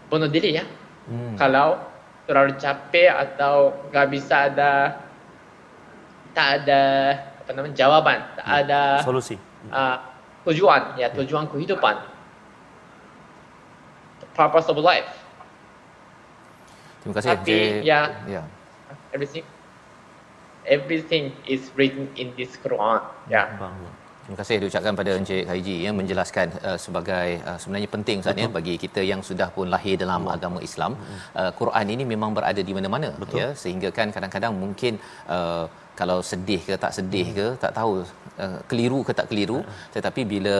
bunuh 0.09 0.25
diri 0.25 0.57
ya. 0.57 0.65
Hmm. 1.09 1.33
Kalau 1.35 1.81
terlalu 2.29 2.53
capek 2.61 3.09
atau 3.09 3.73
nggak 3.89 4.07
bisa 4.13 4.53
ada 4.53 5.01
tak 6.37 6.61
ada 6.61 6.81
apa 7.41 7.49
namanya 7.57 7.73
jawaban, 7.73 8.21
tak 8.37 8.45
ada 8.45 9.01
Solusi. 9.01 9.33
uh, 9.73 9.97
tujuan 10.45 10.93
ya 10.95 11.09
tujuan 11.09 11.49
kehidupan 11.49 11.97
the 14.21 14.27
purpose 14.37 14.69
of 14.69 14.77
life 14.77 15.09
Terima 17.01 17.15
kasih 17.17 17.29
Tapi, 17.33 17.57
Encik. 17.57 17.87
ya. 17.87 18.01
Ya. 18.29 18.43
everything 19.09 19.45
everything 20.69 21.33
is 21.49 21.73
written 21.73 22.05
in 22.13 22.29
this 22.37 22.53
Quran 22.61 23.01
ya 23.25 23.49
Subhanallah. 23.57 23.93
Terima 24.29 24.45
kasih 24.45 24.57
diucapkan 24.61 24.93
pada 24.97 25.11
Encik 25.17 25.43
Haiji 25.49 25.75
yang 25.85 25.95
menjelaskan 25.99 26.47
uh, 26.61 26.77
sebagai 26.83 27.41
uh, 27.49 27.57
sebenarnya 27.61 27.89
penting 27.95 28.17
Ustaz 28.21 28.41
ya 28.41 28.49
bagi 28.57 28.73
kita 28.83 29.01
yang 29.11 29.21
sudah 29.29 29.47
pun 29.55 29.73
lahir 29.73 29.95
dalam 30.03 30.29
agama 30.35 30.59
Islam. 30.67 30.91
Uh, 31.33 31.49
Quran 31.59 31.85
ini 31.95 32.03
memang 32.11 32.37
berada 32.37 32.61
di 32.67 32.73
mana-mana 32.77 33.09
ya. 33.33 33.47
Sehingga 33.61 33.89
kan 33.89 34.13
kadang-kadang 34.13 34.53
mungkin 34.53 35.01
uh, 35.37 35.65
kalau 36.01 36.17
sedih 36.31 36.61
ke 36.67 36.75
tak 36.83 36.93
sedih 36.97 37.27
ke 37.37 37.47
tak 37.63 37.73
tahu 37.79 37.93
uh, 38.43 38.59
keliru 38.71 38.99
ke 39.07 39.13
tak 39.19 39.27
keliru 39.31 39.59
tetapi 39.95 40.23
bila 40.33 40.55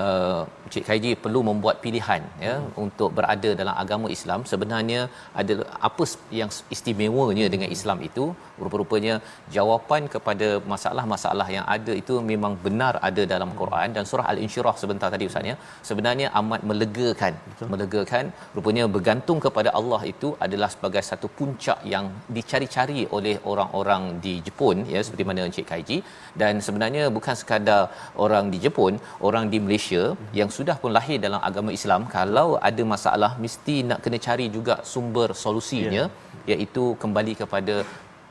uh, 0.00 0.40
Cik 0.72 0.84
Kaiji 0.88 1.12
perlu 1.24 1.40
membuat 1.48 1.76
pilihan 1.84 2.22
ya 2.46 2.54
untuk 2.84 3.10
berada 3.18 3.50
dalam 3.60 3.74
agama 3.82 4.08
Islam 4.16 4.40
sebenarnya 4.52 5.00
ada 5.42 5.54
apa 5.88 6.04
yang 6.40 6.50
istimewanya 6.76 7.46
dengan 7.54 7.70
Islam 7.76 8.00
itu 8.08 8.26
rupa-rupanya 8.64 9.14
jawapan 9.56 10.02
kepada 10.14 10.48
masalah-masalah 10.72 11.48
yang 11.56 11.66
ada 11.76 11.92
itu 12.02 12.14
memang 12.32 12.54
benar 12.66 12.92
ada 13.08 13.22
dalam 13.34 13.50
Quran 13.60 13.88
dan 13.96 14.04
surah 14.10 14.26
al-insyirah 14.32 14.74
sebentar 14.82 15.08
tadi 15.14 15.26
ustaz 15.30 15.50
ya. 15.50 15.56
Sebenarnya 15.88 16.28
amat 16.40 16.60
melegakan 16.70 17.34
Betul. 17.48 17.68
melegakan 17.72 18.24
rupanya 18.56 18.84
bergantung 18.96 19.40
kepada 19.46 19.70
Allah 19.80 20.00
itu 20.12 20.30
adalah 20.46 20.68
sebagai 20.74 21.02
satu 21.10 21.28
puncak 21.38 21.80
yang 21.94 22.06
dicari-cari 22.36 23.00
oleh 23.16 23.36
orang-orang 23.52 24.02
di 24.24 24.34
Jepun 24.46 24.78
ya 24.94 25.00
seperti 25.06 25.24
mana 25.30 25.46
Encik 25.48 25.66
Kaiji 25.70 25.98
dan 26.42 26.62
sebenarnya 26.66 27.04
bukan 27.16 27.34
sekadar 27.40 27.82
orang 28.24 28.46
di 28.52 28.60
Jepun 28.64 28.94
orang 29.28 29.46
di 29.54 29.60
Malaysia 29.64 30.04
hmm. 30.12 30.30
yang 30.40 30.50
sudah 30.58 30.76
pun 30.82 30.92
lahir 30.98 31.18
dalam 31.26 31.42
agama 31.50 31.72
Islam 31.78 32.04
kalau 32.16 32.48
ada 32.70 32.84
masalah 32.94 33.32
mesti 33.44 33.76
nak 33.90 34.00
kena 34.06 34.20
cari 34.28 34.48
juga 34.56 34.76
sumber 34.92 35.28
solusinya 35.44 36.04
yeah. 36.08 36.54
iaitu 36.54 36.84
kembali 37.02 37.34
kepada 37.42 37.76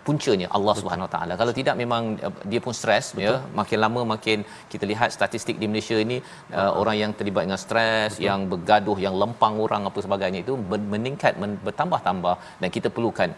puncanya 0.08 0.48
Allah 0.58 0.74
Subhanahu 0.80 1.08
Wa 1.08 1.14
Taala. 1.16 1.34
Kalau 1.42 1.54
tidak 1.60 1.76
memang 1.82 2.04
uh, 2.28 2.34
dia 2.52 2.62
pun 2.66 2.74
stres 2.80 3.08
ya. 3.26 3.34
Makin 3.60 3.80
lama 3.86 4.02
makin 4.14 4.40
kita 4.72 4.86
lihat 4.92 5.10
statistik 5.18 5.56
di 5.62 5.68
Malaysia 5.72 5.98
ini 6.06 6.18
uh, 6.60 6.72
orang 6.82 6.98
yang 7.04 7.12
terlibat 7.20 7.46
dengan 7.46 7.62
stres, 7.66 8.12
Betul. 8.16 8.26
yang 8.28 8.40
bergaduh, 8.52 8.98
yang 9.06 9.16
lempang 9.22 9.56
orang 9.66 9.86
apa 9.90 10.00
sebagainya 10.06 10.42
itu 10.46 10.56
meningkat 10.96 11.34
bertambah-tambah 11.68 12.36
dan 12.62 12.70
kita 12.78 12.90
perlukan 12.98 13.32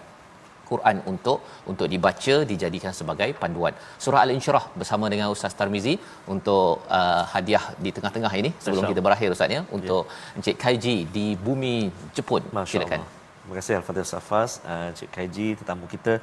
Quran 0.70 0.98
untuk 1.12 1.38
untuk 1.72 1.88
dibaca 1.94 2.36
dijadikan 2.52 2.94
sebagai 3.00 3.30
panduan. 3.42 3.74
Surah 4.04 4.22
Al-Insyirah 4.26 4.66
bersama 4.80 5.06
dengan 5.14 5.28
Ustaz 5.36 5.56
Tarmizi 5.60 5.96
untuk 6.36 6.86
uh, 7.00 7.24
hadiah 7.34 7.66
di 7.86 7.92
tengah-tengah 7.96 8.34
ini 8.42 8.52
sebelum 8.64 8.86
kita 8.92 9.04
berakhir 9.08 9.36
Ustaz 9.36 9.58
ya 9.58 9.64
untuk 9.78 10.04
ya. 10.08 10.38
Encik 10.40 10.58
Kaiji 10.64 10.96
di 11.18 11.28
bumi 11.48 11.76
Jepun. 12.16 12.42
Silakan. 12.76 13.04
Terima 13.44 13.56
kasih 13.60 13.74
Al-Fatih 13.76 14.04
Safas, 14.08 14.52
uh, 14.72 14.90
Cik 14.98 15.10
Kaiji, 15.16 15.48
tetamu 15.60 15.84
kita. 15.94 16.14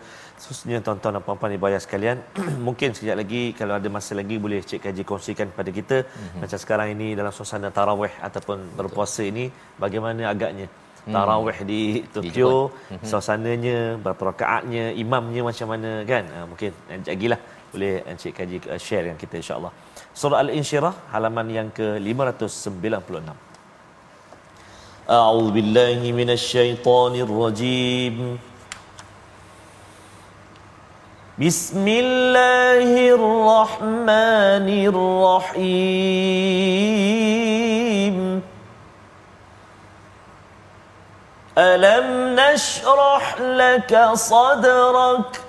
Khususnya 0.41 0.81
tuan-tuan 0.81 1.13
dan 1.17 1.23
puan-puan 1.27 1.53
ibu 1.53 1.69
sekalian. 1.85 2.17
Mungkin 2.67 2.97
sekejap 2.97 3.17
lagi, 3.21 3.43
kalau 3.59 3.75
ada 3.77 3.89
masa 3.97 4.17
lagi, 4.21 4.41
boleh 4.45 4.65
Cik 4.65 4.81
Kaiji 4.85 5.05
kongsikan 5.11 5.53
kepada 5.53 5.71
kita. 5.79 5.99
Mm-hmm. 6.09 6.41
Macam 6.41 6.59
sekarang 6.65 6.89
ini 6.97 7.09
dalam 7.21 7.29
suasana 7.29 7.69
tarawih 7.69 8.15
ataupun 8.25 8.73
berpuasa 8.73 9.21
ini, 9.29 9.53
bagaimana 9.77 10.33
agaknya 10.33 10.73
hmm. 11.06 11.14
tarawih 11.16 11.58
di 11.72 11.82
Tokyo, 12.16 12.54
di 12.70 12.98
hmm. 12.98 13.06
suasananya, 13.10 13.80
berapa 14.04 14.22
rakaatnya, 14.32 14.86
imamnya 15.04 15.42
macam 15.50 15.68
mana 15.74 15.92
kan? 16.12 16.24
Uh, 16.36 16.46
mungkin 16.52 16.72
sekejap 16.74 17.14
lagi 17.14 17.28
lah 17.34 17.40
boleh 17.72 17.96
Encik 18.12 18.34
Kaji 18.38 18.58
uh, 18.74 18.80
share 18.86 19.04
dengan 19.06 19.20
kita 19.24 19.36
insyaAllah. 19.42 19.74
Surah 20.20 20.40
Al-Insyirah, 20.44 20.94
halaman 21.14 21.48
yang 21.58 21.70
ke-596. 21.78 23.30
أعوذ 25.06 25.52
بالله 25.54 26.02
من 26.18 26.30
الشيطان 26.34 27.14
الرجيم 27.16 28.40
بسم 31.38 31.86
الله 31.88 32.90
الرحمن 33.14 34.68
الرحيم 34.90 36.56
ألم 41.61 42.41
نشرح 42.41 43.41
لك 43.41 44.11
صدرك 44.15 45.41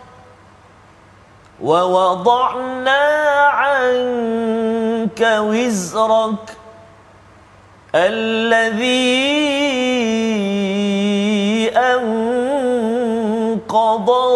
ووضعنا 1.61 2.99
عنك 3.47 5.21
وزرك 5.21 6.57
الذي 7.95 9.21
أنقض 11.77 13.25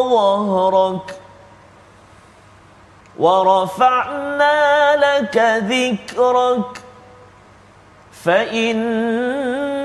ظهرك 0.09 1.19
ورفعنا 3.19 4.95
لك 4.95 5.37
ذكرك 5.67 6.81
فإن 8.23 9.84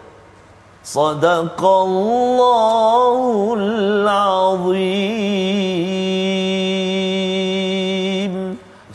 صدق 0.84 1.64
الله 1.64 3.54
العظيم 3.58 5.36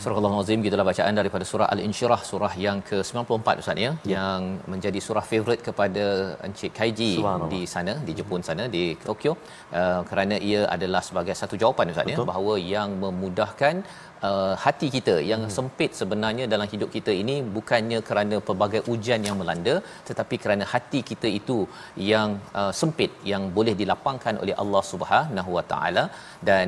Surah 0.07 0.19
Al-Azim 0.27 0.59
gitulah 0.65 0.85
bacaan 0.89 1.13
daripada 1.19 1.45
surah 1.49 1.67
Al-Insyirah 1.73 2.19
surah 2.27 2.51
yang 2.65 2.77
ke-94 2.89 3.47
Ustaz 3.61 3.77
ya, 3.85 3.91
ya. 3.91 4.13
Yang 4.15 4.41
menjadi 4.73 4.99
surah 5.05 5.23
favourite 5.31 5.61
kepada 5.67 6.05
Encik 6.47 6.71
Kaiji 6.77 7.09
di 7.53 7.61
sana 7.73 7.93
di 8.07 8.13
Jepun 8.19 8.41
sana 8.49 8.65
di 8.75 8.83
Tokyo. 9.07 9.33
Uh, 9.79 10.01
kerana 10.09 10.35
ia 10.49 10.61
adalah 10.75 11.01
sebagai 11.07 11.35
satu 11.41 11.59
jawapan 11.63 11.91
Ustaz 11.93 12.13
ya? 12.13 12.17
Bahawa 12.31 12.53
yang 12.73 12.95
memudahkan 13.03 13.75
uh, 14.29 14.53
hati 14.65 14.87
kita 14.95 15.15
yang 15.31 15.43
hmm. 15.45 15.53
sempit 15.57 15.91
sebenarnya 16.01 16.47
dalam 16.53 16.69
hidup 16.73 16.89
kita 16.97 17.11
ini 17.23 17.35
bukannya 17.57 17.99
kerana 18.09 18.37
pelbagai 18.49 18.83
ujian 18.93 19.27
yang 19.27 19.37
melanda 19.41 19.75
tetapi 20.09 20.37
kerana 20.43 20.63
hati 20.73 21.01
kita 21.11 21.27
itu 21.39 21.59
yang 22.11 22.39
uh, 22.61 22.71
sempit 22.81 23.11
yang 23.33 23.45
boleh 23.57 23.75
dilapangkan 23.81 24.37
oleh 24.45 24.55
Allah 24.63 24.83
Subhanahu 24.91 25.51
Wa 25.59 25.65
Taala. 25.73 26.05
Dan 26.49 26.67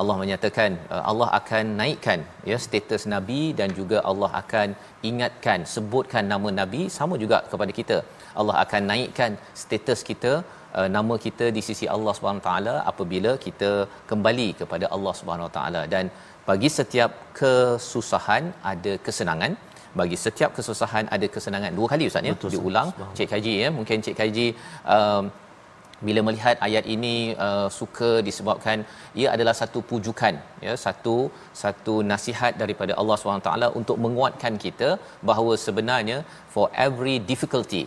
Allah 0.00 0.14
menyatakan 0.22 0.70
uh, 0.94 1.02
Allah 1.10 1.28
akan 1.38 1.64
naikkan 1.80 2.20
ya 2.50 2.56
status 2.66 3.02
nabi 3.14 3.40
dan 3.60 3.70
juga 3.78 3.98
Allah 4.10 4.30
akan 4.42 4.68
ingatkan 5.10 5.60
sebutkan 5.74 6.24
nama 6.32 6.50
nabi 6.60 6.82
sama 6.96 7.16
juga 7.24 7.38
kepada 7.52 7.74
kita. 7.78 7.98
Allah 8.40 8.56
akan 8.64 8.82
naikkan 8.92 9.32
status 9.62 10.02
kita 10.10 10.32
uh, 10.78 10.88
nama 10.96 11.16
kita 11.26 11.48
di 11.56 11.62
sisi 11.68 11.88
Allah 11.96 12.14
Subhanahu 12.18 12.46
taala 12.48 12.74
apabila 12.92 13.34
kita 13.46 13.72
kembali 14.12 14.48
kepada 14.62 14.88
Allah 14.96 15.14
Subhanahu 15.20 15.52
taala. 15.58 15.84
Dan 15.94 16.06
bagi 16.50 16.70
setiap 16.78 17.12
kesusahan 17.40 18.44
ada 18.72 18.94
kesenangan. 19.06 19.54
Bagi 20.00 20.16
setiap 20.24 20.50
kesusahan 20.56 21.06
ada 21.16 21.26
kesenangan. 21.34 21.72
Dua 21.78 21.86
kali 21.92 22.04
ustaz 22.10 22.28
ya 22.28 22.34
diulang 22.54 22.88
cik 23.18 23.28
kaji 23.32 23.52
ya. 23.62 23.68
Mungkin 23.78 23.98
cik 24.06 24.16
kaji 24.20 24.46
um, 24.94 25.24
bila 26.08 26.20
melihat 26.28 26.56
ayat 26.66 26.84
ini 26.94 27.14
uh, 27.46 27.68
suka 27.78 28.10
disebabkan 28.28 28.78
ia 29.20 29.28
adalah 29.34 29.54
satu 29.60 29.80
pujukan 29.90 30.34
ya 30.66 30.74
satu 30.84 31.16
satu 31.62 31.94
nasihat 32.12 32.52
daripada 32.62 32.94
Allah 33.00 33.16
SWT 33.18 33.50
untuk 33.80 33.98
menguatkan 34.06 34.56
kita 34.64 34.90
bahawa 35.30 35.54
sebenarnya 35.66 36.18
for 36.54 36.66
every 36.86 37.16
difficulty 37.30 37.84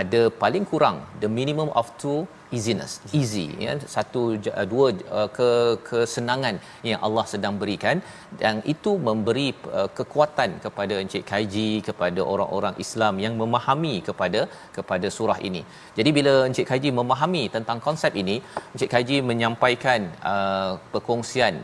ada 0.00 0.20
paling 0.42 0.64
kurang 0.70 0.96
the 1.22 1.28
minimum 1.38 1.68
of 1.80 1.86
two 2.02 2.20
easiness 2.56 2.92
easy 3.18 3.46
ya. 3.64 3.72
Satu 3.94 4.22
uh, 4.60 4.66
dua 4.72 4.86
uh, 5.18 5.28
ke 5.36 5.48
kesenangan 5.88 6.56
yang 6.88 7.00
Allah 7.06 7.24
sedang 7.32 7.54
berikan. 7.62 7.96
Dan 8.42 8.60
itu 8.72 8.92
memberi 9.08 9.48
uh, 9.78 9.88
kekuatan 9.98 10.50
kepada 10.64 10.94
Encik 11.02 11.24
Kaiji 11.30 11.70
kepada 11.88 12.20
orang-orang 12.32 12.76
Islam 12.84 13.16
yang 13.24 13.34
memahami 13.42 13.94
kepada 14.08 14.42
kepada 14.76 15.08
surah 15.16 15.38
ini. 15.48 15.62
Jadi 15.98 16.12
bila 16.18 16.34
Encik 16.48 16.68
Kaiji 16.70 16.92
memahami 17.00 17.44
tentang 17.56 17.80
konsep 17.88 18.12
ini 18.22 18.36
Encik 18.74 18.90
Kaiji 18.94 19.18
menyampaikan 19.30 20.00
uh, 20.32 20.72
perkongsian 20.94 21.56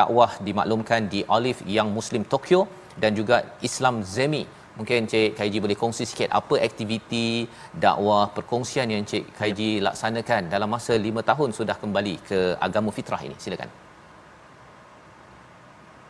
dakwah 0.00 0.30
dimaklumkan 0.48 1.08
di 1.14 1.22
Olive 1.36 1.62
yang 1.78 1.90
Muslim 1.98 2.24
Tokyo 2.34 2.62
dan 3.02 3.12
juga 3.20 3.36
Islam 3.68 3.96
Zemi 4.14 4.44
Mungkin 4.80 5.04
Encik 5.04 5.36
Kaiji 5.36 5.60
boleh 5.60 5.76
kongsi 5.76 6.08
sikit 6.08 6.32
apa 6.32 6.56
aktiviti 6.56 7.44
dakwah 7.76 8.32
perkongsian 8.32 8.88
yang 8.88 9.04
Encik 9.04 9.28
Kaiji 9.36 9.76
ya. 9.76 9.92
laksanakan 9.92 10.48
dalam 10.48 10.72
masa 10.72 10.96
lima 10.96 11.20
tahun 11.20 11.52
sudah 11.52 11.76
kembali 11.76 12.16
ke 12.24 12.56
agama 12.56 12.88
fitrah 12.88 13.20
ini. 13.20 13.36
Silakan. 13.36 13.68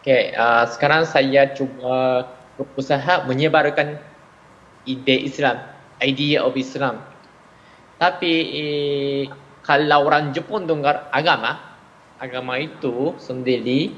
Okay, 0.06 0.30
uh, 0.38 0.70
sekarang 0.70 1.02
saya 1.02 1.50
cuba 1.50 2.30
berusaha 2.54 3.26
menyebarkan 3.26 3.98
ide 4.87 5.18
Islam, 5.26 5.66
idea 5.98 6.46
of 6.46 6.54
Islam. 6.54 7.02
Tapi 7.98 8.33
eh, 8.54 9.22
kalau 9.66 10.06
orang 10.06 10.30
Jepun 10.30 10.70
dengar 10.70 11.11
agama, 11.11 11.59
agama 12.22 12.56
itu 12.56 13.18
sendiri, 13.18 13.92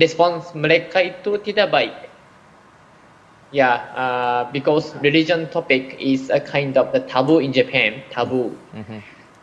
respons 0.00 0.50
mereka 0.56 1.04
itu 1.04 1.38
tidak 1.44 1.70
baik 1.70 2.09
yeah, 3.52 3.74
uh, 3.94 4.50
because 4.52 4.94
religion 5.02 5.50
topic 5.50 5.96
is 5.98 6.30
a 6.30 6.40
kind 6.40 6.76
of 6.76 6.92
the 6.92 7.00
taboo 7.00 7.38
in 7.38 7.52
Japan, 7.52 8.02
taboo. 8.10 8.56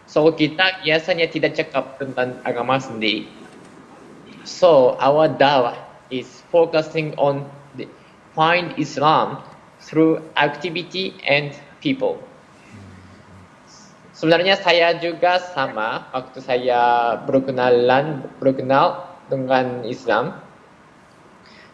So 0.08 0.32
kita 0.32 0.88
biasanya 0.88 1.28
tidak 1.28 1.60
cakap 1.60 1.99
tentang 1.99 2.39
agama 2.47 2.80
sendiri. 2.80 3.28
So 4.47 4.95
our 5.03 5.28
dawah 5.28 5.76
is 6.08 6.28
focusing 6.47 7.12
on 7.20 7.43
the, 7.76 7.91
find 8.32 8.72
Islam 8.80 9.43
through 9.84 10.24
activity 10.39 11.20
and 11.28 11.51
people. 11.84 12.24
Sebenarnya 14.16 14.58
saya 14.58 14.97
juga 14.97 15.38
sama 15.38 16.10
waktu 16.16 16.39
saya 16.41 17.14
berkenalan 17.28 18.26
berkenal 18.39 19.14
dengan 19.30 19.84
Islam. 19.86 20.39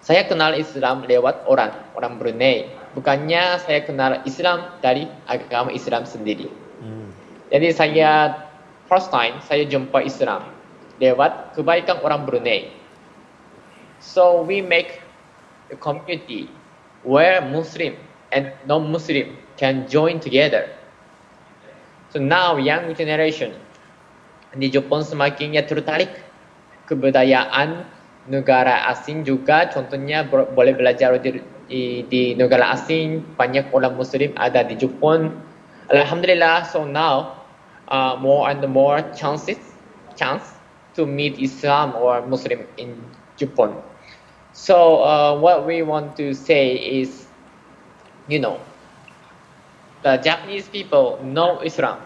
Saya 0.04 0.28
kenal 0.28 0.51
Islam 0.60 1.08
lewat 1.08 1.47
orang, 1.47 1.72
orang 1.95 2.20
Brunei. 2.20 2.68
Bukannya 2.91 3.56
saya 3.64 3.88
kenal 3.88 4.20
Islam 4.28 4.68
dari 4.84 5.08
agama 5.32 5.72
Islam 5.72 6.04
sendiri. 6.04 6.51
Jadi 7.47 7.72
saya 7.72 8.36
first 8.91 9.08
time 9.16 9.39
saya 9.47 9.64
jumpa 9.64 10.04
Islam 10.04 10.43
lewat 10.99 11.56
kebaikan 11.56 12.04
orang 12.04 12.28
Brunei. 12.28 12.68
So 14.04 14.43
we 14.43 14.60
make 14.60 14.99
a 15.72 15.80
community 15.80 16.51
where 17.08 17.39
Muslim 17.39 17.95
and 18.36 18.51
non-Muslim 18.68 19.39
can 19.56 19.88
join 19.88 20.20
together. 20.20 20.68
So 22.12 22.20
now 22.20 22.60
young 22.60 22.91
generation 22.91 23.56
di 24.51 24.68
Jepun 24.68 25.08
semakin 25.08 25.56
ya 25.56 25.64
tertarik 25.64 26.12
kebudayaan 26.91 27.88
negara 28.28 28.88
asing 28.91 29.28
juga 29.28 29.67
contohnya 29.67 30.24
boleh 30.30 30.74
belajar 30.76 31.19
di, 31.19 31.43
di 32.07 32.24
negara 32.39 32.71
asing 32.71 33.24
banyak 33.36 33.67
orang 33.76 33.95
muslim 33.99 34.32
ada 34.39 34.63
di 34.63 34.80
Jepun 34.80 35.34
Alhamdulillah 35.91 36.63
so 36.63 36.88
now 36.88 37.43
uh, 37.91 38.15
more 38.15 38.47
and 38.47 38.63
more 38.71 39.03
chances 39.11 39.59
chance 40.15 40.55
to 40.95 41.03
meet 41.03 41.36
Islam 41.41 41.97
or 41.99 42.24
Muslim 42.24 42.63
in 42.80 42.95
Japan 43.36 43.76
so 44.55 45.03
uh, 45.03 45.36
what 45.36 45.67
we 45.67 45.84
want 45.84 46.15
to 46.15 46.32
say 46.32 46.80
is 46.80 47.28
you 48.32 48.39
know 48.39 48.55
the 50.03 50.15
Japanese 50.24 50.67
people 50.71 51.19
know 51.24 51.59
Islam 51.59 51.99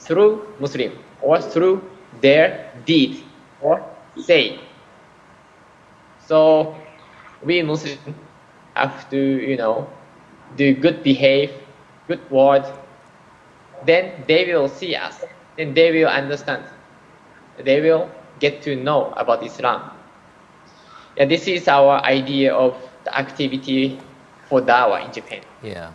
through 0.00 0.40
Muslim 0.60 0.96
or 1.20 1.40
through 1.40 1.84
their 2.20 2.72
deed 2.84 3.24
or 3.60 3.84
say. 4.16 4.60
So 6.30 6.78
we 7.42 7.58
Muslim 7.66 7.98
have 8.78 9.10
to, 9.10 9.18
you 9.18 9.58
know, 9.58 9.90
do 10.54 10.70
good 10.78 11.02
behave, 11.02 11.50
good 12.06 12.22
word. 12.30 12.62
Then 13.82 14.22
they 14.30 14.46
will 14.46 14.70
see 14.70 14.94
us. 14.94 15.26
Then 15.58 15.74
they 15.74 15.90
will 15.90 16.06
understand. 16.06 16.62
They 17.58 17.82
will 17.82 18.06
get 18.38 18.62
to 18.62 18.78
know 18.78 19.10
about 19.18 19.42
Islam. 19.42 19.90
Yeah, 21.18 21.26
this 21.26 21.50
is 21.50 21.66
our 21.66 21.98
idea 22.06 22.54
of 22.54 22.78
the 23.02 23.10
activity 23.10 23.98
for 24.46 24.62
Dawah 24.62 25.02
in 25.02 25.10
Japan. 25.10 25.42
Yeah. 25.66 25.90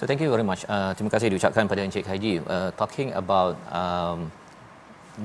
So 0.00 0.08
thank 0.08 0.24
you 0.24 0.32
very 0.32 0.40
much. 0.42 0.64
Uh, 0.64 0.96
terima 0.96 1.12
kasih 1.12 1.36
diucapkan 1.36 1.68
pada 1.68 1.84
Encik 1.84 2.08
Haji 2.08 2.40
uh, 2.48 2.72
talking 2.80 3.12
about 3.12 3.60
um, 3.68 4.32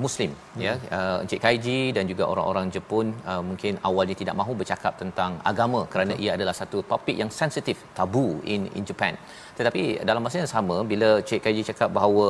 Muslim 0.04 0.32
hmm. 0.34 0.62
ya 0.66 0.74
uh, 0.98 1.18
Encik 1.24 1.42
Kaiji 1.46 1.80
dan 1.98 2.06
juga 2.12 2.24
orang-orang 2.32 2.68
Jepun 2.76 3.08
uh, 3.32 3.42
mungkin 3.50 3.74
awalnya 3.90 4.16
tidak 4.22 4.36
mahu 4.42 4.54
bercakap 4.62 4.94
tentang 5.02 5.32
agama 5.52 5.82
kerana 5.94 6.14
Betul. 6.14 6.26
ia 6.26 6.32
adalah 6.38 6.56
satu 6.62 6.78
topik 6.92 7.16
yang 7.22 7.32
sensitif 7.42 7.78
tabu 8.00 8.26
in 8.54 8.64
in 8.78 8.84
Japan 8.92 9.14
tetapi 9.60 9.82
dalam 10.10 10.22
masa 10.26 10.42
yang 10.44 10.52
sama 10.56 10.78
bila 10.92 11.10
Encik 11.22 11.42
Kaiji 11.46 11.64
cakap 11.72 11.90
bahawa 11.98 12.28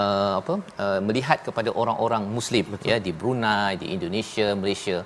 uh, 0.00 0.34
apa 0.40 0.54
uh, 0.84 1.00
melihat 1.08 1.40
kepada 1.48 1.72
orang-orang 1.82 2.24
muslim 2.38 2.66
Betul. 2.74 2.90
ya 2.92 2.98
di 3.06 3.14
Brunei 3.20 3.70
di 3.82 3.88
Indonesia 3.96 4.48
Malaysia 4.62 4.98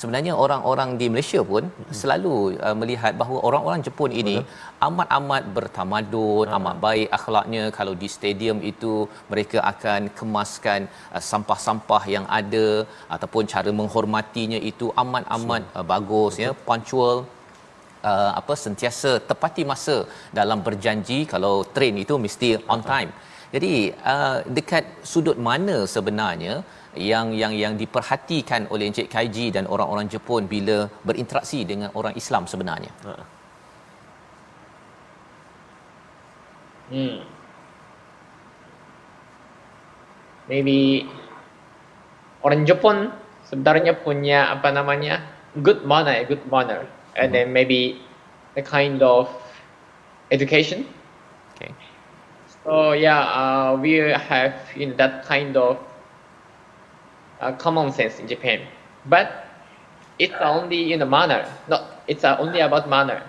sebenarnya 0.00 0.32
orang-orang 0.44 0.90
di 1.00 1.06
Malaysia 1.12 1.40
pun 1.50 1.64
hmm. 1.66 1.94
selalu 2.00 2.34
uh, 2.66 2.76
melihat 2.80 3.12
bahawa 3.20 3.38
orang-orang 3.48 3.80
Jepun 3.86 4.10
ini 4.22 4.36
Betul. 4.40 4.86
amat-amat 4.86 5.42
bertamadun, 5.56 6.46
hmm. 6.48 6.56
amat 6.58 6.76
baik 6.86 7.08
akhlaknya 7.18 7.62
kalau 7.78 7.94
di 8.02 8.08
stadium 8.16 8.58
itu 8.72 8.94
mereka 9.32 9.58
akan 9.72 10.00
kemaskan 10.18 10.80
uh, 11.14 11.22
sampah-sampah 11.30 12.02
yang 12.16 12.26
ada 12.40 12.68
ataupun 13.16 13.44
cara 13.54 13.70
menghormatinya 13.80 14.60
itu 14.72 14.88
amat-amat 15.04 15.62
uh, 15.78 15.86
bagus 15.94 16.34
Betul. 16.34 16.44
ya, 16.44 16.50
punctual 16.68 17.16
uh, 18.10 18.30
apa 18.40 18.54
sentiasa 18.64 19.12
tepati 19.30 19.64
masa 19.72 19.96
dalam 20.38 20.60
berjanji 20.66 21.20
kalau 21.34 21.54
train 21.76 21.96
itu 22.04 22.16
mesti 22.24 22.50
on 22.74 22.82
time. 22.92 23.12
Jadi 23.54 23.74
uh, 24.12 24.38
dekat 24.56 24.84
sudut 25.10 25.38
mana 25.48 25.76
sebenarnya 25.94 26.54
yang 26.96 27.34
yang 27.34 27.52
yang 27.52 27.74
diperhatikan 27.74 28.70
oleh 28.70 28.90
Encik 28.90 29.10
Kaiji 29.10 29.50
dan 29.50 29.66
orang-orang 29.66 30.06
Jepun 30.06 30.46
bila 30.46 30.86
berinteraksi 31.02 31.66
dengan 31.66 31.90
orang 31.94 32.14
Islam 32.14 32.46
sebenarnya. 32.46 32.92
Ha. 33.06 33.12
Hmm. 36.94 37.16
Maybe 40.46 41.08
orang 42.44 42.68
Jepun 42.68 43.10
sebenarnya 43.48 43.96
punya 43.96 44.52
apa 44.52 44.68
namanya 44.70 45.24
good 45.64 45.82
manner, 45.88 46.22
good 46.28 46.44
manner, 46.46 46.84
and 47.16 47.32
then 47.32 47.48
hmm. 47.50 47.56
maybe 47.56 47.98
the 48.54 48.62
kind 48.62 49.02
of 49.02 49.26
education. 50.30 50.86
Okay. 51.56 51.72
So 52.62 52.92
yeah, 52.92 53.24
uh, 53.24 53.76
we 53.80 53.98
have 54.04 54.54
in 54.76 54.96
that 55.00 55.24
kind 55.24 55.56
of 55.56 55.80
common 57.52 57.92
sense 57.92 58.16
in 58.18 58.28
Japan. 58.28 58.64
But 59.04 59.44
it's 60.18 60.34
only 60.40 60.92
in 60.92 60.98
the 61.00 61.08
manner. 61.08 61.44
No, 61.68 61.84
it's 62.08 62.24
uh, 62.24 62.36
only 62.40 62.60
about 62.60 62.88
manner. 62.88 63.20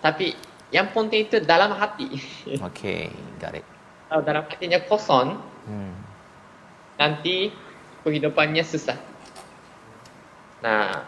Tapi 0.00 0.32
yang 0.72 0.88
penting 0.94 1.28
itu 1.28 1.42
dalam 1.44 1.74
hati. 1.76 2.08
Okay, 2.72 3.12
got 3.36 3.52
it. 3.52 3.66
Kalau 4.10 4.22
dalam 4.26 4.42
hatinya 4.48 4.80
kosong, 4.90 5.38
hmm. 5.68 5.94
nanti 6.98 7.54
kehidupannya 8.02 8.64
susah. 8.64 8.98
Nah, 10.64 11.06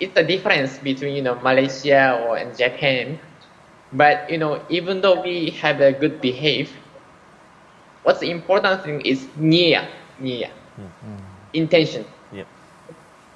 it's 0.00 0.14
the 0.16 0.24
difference 0.24 0.80
between 0.80 1.12
you 1.12 1.24
know 1.24 1.36
Malaysia 1.44 2.16
or 2.24 2.40
and 2.40 2.56
Japan. 2.56 3.20
But 3.92 4.32
you 4.32 4.40
know, 4.40 4.64
even 4.72 5.04
though 5.04 5.20
we 5.20 5.52
have 5.60 5.84
a 5.84 5.92
good 5.92 6.24
behave, 6.24 6.72
what's 8.00 8.24
the 8.24 8.32
important 8.32 8.80
thing 8.80 9.04
is 9.04 9.28
niat, 9.36 9.92
niat. 10.16 10.56
Mm-hmm. 10.80 11.31
Intention. 11.52 12.04
Yep. 12.32 12.46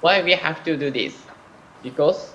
Why 0.01 0.21
we 0.21 0.33
have 0.33 0.63
to 0.63 0.77
do 0.77 0.91
this? 0.91 1.17
Because 1.83 2.33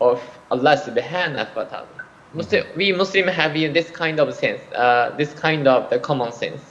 of 0.00 0.22
Allah 0.50 0.76
subhanahu 0.76 1.56
wa 1.56 1.64
ta'ala. 1.64 2.04
Muslim, 2.34 2.64
mm-hmm. 2.64 2.78
we 2.78 2.92
Muslim 2.92 3.28
have 3.28 3.54
this 3.54 3.90
kind 3.90 4.18
of 4.18 4.34
sense, 4.34 4.60
uh, 4.74 5.14
this 5.16 5.32
kind 5.34 5.68
of 5.68 5.88
the 5.90 5.98
common 5.98 6.32
sense. 6.32 6.62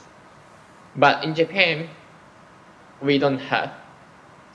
But 0.95 1.23
in 1.23 1.33
Japan, 1.33 1.89
we 3.01 3.17
don't 3.17 3.39
have. 3.39 3.71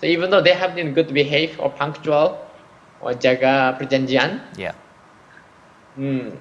So 0.01 0.07
even 0.07 0.31
though 0.31 0.41
they 0.41 0.53
have 0.53 0.75
been 0.75 0.95
good 0.95 1.13
behave 1.13 1.59
or 1.59 1.71
punctual 1.71 2.39
or 3.01 3.13
jaga 3.13 3.79
perjanjian, 3.81 4.41
yeah. 4.57 4.75
Mm, 5.99 6.37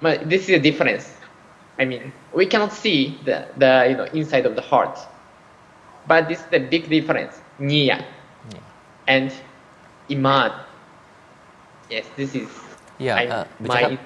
but 0.00 0.28
this 0.30 0.48
is 0.48 0.56
a 0.56 0.58
difference. 0.58 1.12
I 1.78 1.84
mean, 1.84 2.12
we 2.32 2.46
cannot 2.46 2.72
see 2.72 3.18
the, 3.24 3.46
the 3.56 3.86
you 3.90 3.96
know 3.96 4.04
inside 4.14 4.46
of 4.46 4.54
the 4.54 4.62
heart. 4.62 4.98
But 6.06 6.28
this 6.28 6.40
is 6.40 6.46
the 6.50 6.58
big 6.58 6.88
difference. 6.88 7.40
Nia 7.58 8.04
yeah. 8.50 8.58
and 9.06 9.32
iman. 10.10 10.52
Yes, 11.90 12.06
this 12.16 12.34
is. 12.34 12.48
Yeah, 12.98 13.16
I, 13.16 13.26
uh, 13.26 13.44
my 13.60 13.98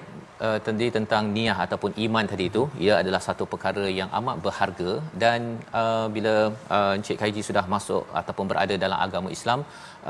uh, 0.46 0.58
tadi 0.66 0.86
tentang 0.96 1.24
niat 1.36 1.58
ataupun 1.64 1.92
iman 2.06 2.24
tadi 2.32 2.44
itu 2.50 2.62
ia 2.84 2.94
adalah 3.02 3.20
satu 3.28 3.44
perkara 3.52 3.84
yang 4.00 4.10
amat 4.18 4.36
berharga 4.44 4.92
dan 5.22 5.40
uh, 5.80 6.06
bila 6.16 6.34
uh, 6.76 6.96
Encik 6.98 7.18
Kaiji 7.22 7.42
sudah 7.48 7.64
masuk 7.74 8.04
ataupun 8.20 8.46
berada 8.50 8.74
dalam 8.84 8.98
agama 9.06 9.30
Islam 9.36 9.60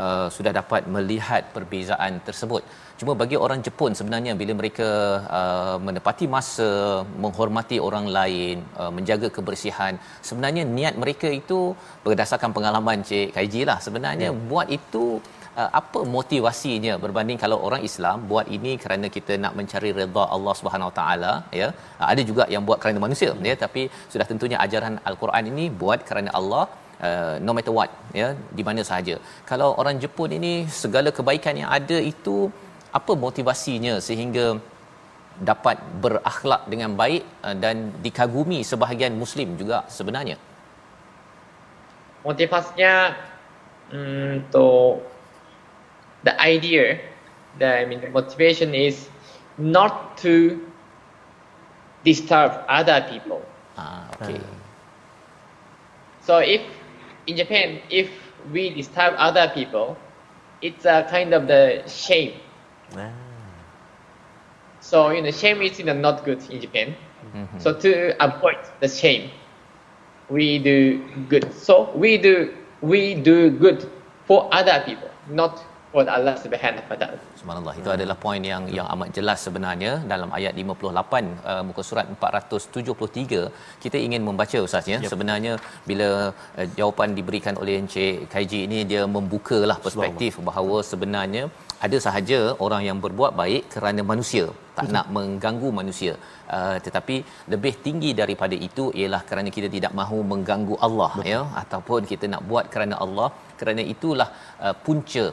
uh, 0.03 0.27
sudah 0.37 0.53
dapat 0.61 0.83
melihat 0.97 1.45
perbezaan 1.57 2.21
tersebut 2.29 2.65
cuma 3.01 3.13
bagi 3.23 3.37
orang 3.45 3.61
Jepun 3.65 3.93
sebenarnya 3.99 4.33
bila 4.41 4.53
mereka 4.61 4.89
uh, 5.39 5.77
menepati 5.87 6.27
masa 6.37 6.71
menghormati 7.25 7.79
orang 7.89 8.07
lain 8.19 8.57
uh, 8.81 8.91
menjaga 8.97 9.29
kebersihan 9.37 9.95
sebenarnya 10.29 10.65
niat 10.77 10.95
mereka 11.05 11.31
itu 11.41 11.61
berdasarkan 12.07 12.53
pengalaman 12.57 13.05
Encik 13.05 13.37
Kaiji 13.37 13.63
lah 13.71 13.79
sebenarnya 13.87 14.31
hmm. 14.33 14.41
buat 14.51 14.69
itu 14.79 15.07
uh, 15.61 15.71
apa 15.81 16.01
motivasinya 16.17 16.95
berbanding 17.05 17.39
kalau 17.45 17.59
orang 17.67 17.83
Islam 17.89 18.27
buat 18.31 18.47
ini 18.57 18.73
kerana 18.85 19.07
kita 19.17 19.33
nak 19.45 19.53
mencari 19.59 19.91
redha 19.99 20.25
Allah 20.37 20.55
Subhanahu 20.61 20.93
Taala 20.99 21.33
ya? 21.61 21.69
Uh, 22.01 22.07
ada 22.13 22.23
juga 22.31 22.47
yang 22.55 22.65
buat 22.69 22.81
kerana 22.83 23.01
manusia 23.07 23.31
hmm. 23.33 23.49
ya? 23.51 23.55
Tapi 23.65 23.85
sudah 24.13 24.27
tentunya 24.31 24.59
ajaran 24.67 24.97
al-Quran 25.11 25.47
ini 25.53 25.67
buat 25.83 26.01
kerana 26.11 26.33
Allah 26.41 26.65
uh, 27.09 27.35
no 27.47 27.55
matter 27.57 27.75
what 27.79 27.91
ya? 28.21 28.29
Di 28.59 28.65
mana 28.69 28.83
sahaja. 28.91 29.17
Kalau 29.51 29.69
orang 29.83 29.99
Jepun 30.05 30.33
ini 30.39 30.55
segala 30.83 31.11
kebaikan 31.19 31.57
yang 31.63 31.71
ada 31.81 31.99
itu 32.13 32.37
apa 32.99 33.13
motivasinya 33.27 33.95
sehingga 34.09 34.47
dapat 35.49 35.77
berakhlak 36.03 36.63
dengan 36.73 36.91
baik 37.01 37.25
dan 37.63 37.77
dikagumi 38.05 38.59
sebahagian 38.71 39.15
muslim 39.23 39.49
juga 39.61 39.79
sebenarnya? 39.97 40.37
Motivasinya 42.29 42.95
untuk 43.99 45.16
the 46.27 46.35
idea 46.41 46.85
the 47.59 47.69
I 47.81 47.85
mean 47.87 48.01
the 48.01 48.11
motivation 48.11 48.75
is 48.75 49.11
not 49.59 50.19
to 50.19 50.35
disturb 52.05 52.53
other 52.69 53.01
people 53.11 53.43
ah 53.77 54.09
okey 54.15 54.41
so 56.21 56.39
if 56.39 56.63
in 57.27 57.37
Japan 57.37 57.81
if 57.91 58.11
we 58.53 58.71
disturb 58.75 59.15
other 59.19 59.51
people 59.55 59.99
it's 60.61 60.85
a 60.85 61.07
kind 61.11 61.33
of 61.35 61.47
the 61.49 61.83
shame 61.87 62.33
Ah, 62.97 63.13
So 64.81 65.11
you 65.11 65.23
know, 65.23 65.31
shame 65.31 65.63
is 65.63 65.79
you 65.79 65.85
know, 65.87 65.95
not 65.95 66.25
good 66.25 66.43
in 66.51 66.61
Japan. 66.61 66.97
Mhm. 67.35 67.61
So 67.61 67.73
to 67.81 68.13
avoid 68.23 68.59
the 68.81 68.89
shame, 68.89 69.31
we 70.29 70.59
do 70.59 71.25
good. 71.29 71.53
So 71.53 71.91
we 71.97 72.19
do 72.19 72.55
we 72.81 73.15
do 73.15 73.51
good 73.51 73.91
for 74.25 74.49
other 74.53 74.83
people, 74.85 75.11
not 75.27 75.61
for 75.97 76.05
Allah 76.17 76.35
Subhanahu 76.45 76.87
Wa 76.93 76.97
Taala. 77.01 77.19
Subhanallah. 77.41 77.75
Itu 77.81 77.91
adalah 77.97 78.17
poin 78.25 78.43
yang 78.51 78.65
yang 78.79 78.87
amat 78.95 79.09
jelas 79.19 79.39
sebenarnya. 79.47 79.93
Dalam 80.13 80.31
ayat 80.39 80.53
58 80.63 81.51
uh, 81.53 81.63
muka 81.69 81.83
surat 81.89 82.07
473 82.15 83.43
kita 83.85 83.97
ingin 84.07 84.23
membaca 84.29 84.59
ustaz 84.67 84.89
ya. 84.93 84.99
Yep. 84.99 85.11
sebenarnya 85.13 85.53
bila 85.91 86.09
uh, 86.33 86.69
jawapan 86.79 87.17
diberikan 87.19 87.55
oleh 87.63 87.77
Encik 87.83 88.29
Kaiji 88.35 88.61
ini 88.67 88.81
dia 88.91 89.05
membukalah 89.17 89.79
perspektif 89.87 90.35
bahawa 90.51 90.79
sebenarnya 90.91 91.45
ada 91.87 91.97
sahaja 92.05 92.39
orang 92.67 92.83
yang 92.89 92.99
berbuat 93.05 93.33
baik 93.43 93.65
kerana 93.75 94.03
manusia. 94.13 94.47
Tak 94.79 94.89
nak 94.95 95.07
mengganggu 95.17 95.69
manusia. 95.79 96.13
Uh, 96.57 96.77
tetapi 96.87 97.15
lebih 97.53 97.73
tinggi 97.85 98.11
daripada 98.21 98.57
itu 98.69 98.85
ialah 99.01 99.21
kerana 99.29 99.49
kita 99.57 99.69
tidak 99.77 99.93
mahu 100.01 100.19
mengganggu 100.33 100.75
Allah 100.87 101.11
Betul. 101.17 101.33
ya. 101.33 101.41
Ataupun 101.63 102.01
kita 102.13 102.27
nak 102.35 102.45
buat 102.51 102.67
kerana 102.75 102.97
Allah. 103.07 103.29
Kerana 103.61 103.83
itulah 103.95 104.29
uh, 104.67 104.75
punca 104.87 105.25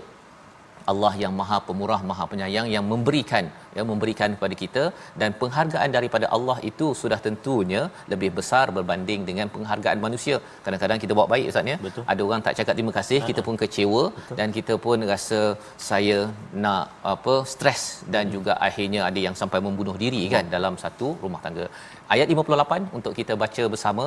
Allah 0.91 1.13
yang 1.23 1.33
Maha 1.39 1.57
Pemurah, 1.67 2.01
Maha 2.09 2.25
Penyayang 2.31 2.67
yang 2.75 2.83
memberikan 2.83 3.47
ya 3.77 3.83
memberikan 3.91 4.29
kepada 4.37 4.55
kita 4.63 4.83
dan 5.21 5.29
penghargaan 5.41 5.91
daripada 5.97 6.25
Allah 6.35 6.57
itu 6.69 6.87
sudah 7.01 7.19
tentunya 7.27 7.81
lebih 8.13 8.29
besar 8.39 8.65
berbanding 8.77 9.21
dengan 9.29 9.47
penghargaan 9.55 9.99
manusia. 10.05 10.37
Kadang-kadang 10.65 10.99
kita 11.03 11.13
buat 11.19 11.29
baik 11.33 11.47
ustaz 11.51 11.71
ya. 11.73 11.77
Betul. 11.87 12.03
Ada 12.13 12.21
orang 12.27 12.43
tak 12.47 12.55
cakap 12.59 12.73
terima 12.77 12.93
kasih, 12.99 13.19
kita 13.29 13.41
pun 13.47 13.57
kecewa 13.63 14.03
Betul. 14.17 14.37
dan 14.39 14.47
kita 14.57 14.75
pun 14.85 15.07
rasa 15.13 15.41
saya 15.89 16.19
nak 16.65 16.85
apa 17.13 17.35
stres 17.53 17.81
dan 18.15 18.31
juga 18.35 18.53
akhirnya 18.67 19.01
ada 19.09 19.19
yang 19.27 19.35
sampai 19.41 19.61
membunuh 19.67 19.97
diri 20.03 20.23
kan 20.35 20.45
dalam 20.55 20.75
satu 20.85 21.09
rumah 21.25 21.41
tangga. 21.45 21.67
Ayat 22.13 22.27
58 22.33 22.97
untuk 22.97 23.13
kita 23.19 23.33
baca 23.43 23.63
bersama 23.73 24.05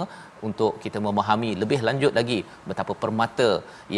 untuk 0.49 0.73
kita 0.85 0.99
memahami 1.07 1.51
lebih 1.63 1.79
lanjut 1.89 2.13
lagi 2.19 2.39
betapa 2.71 2.93
permata 3.03 3.49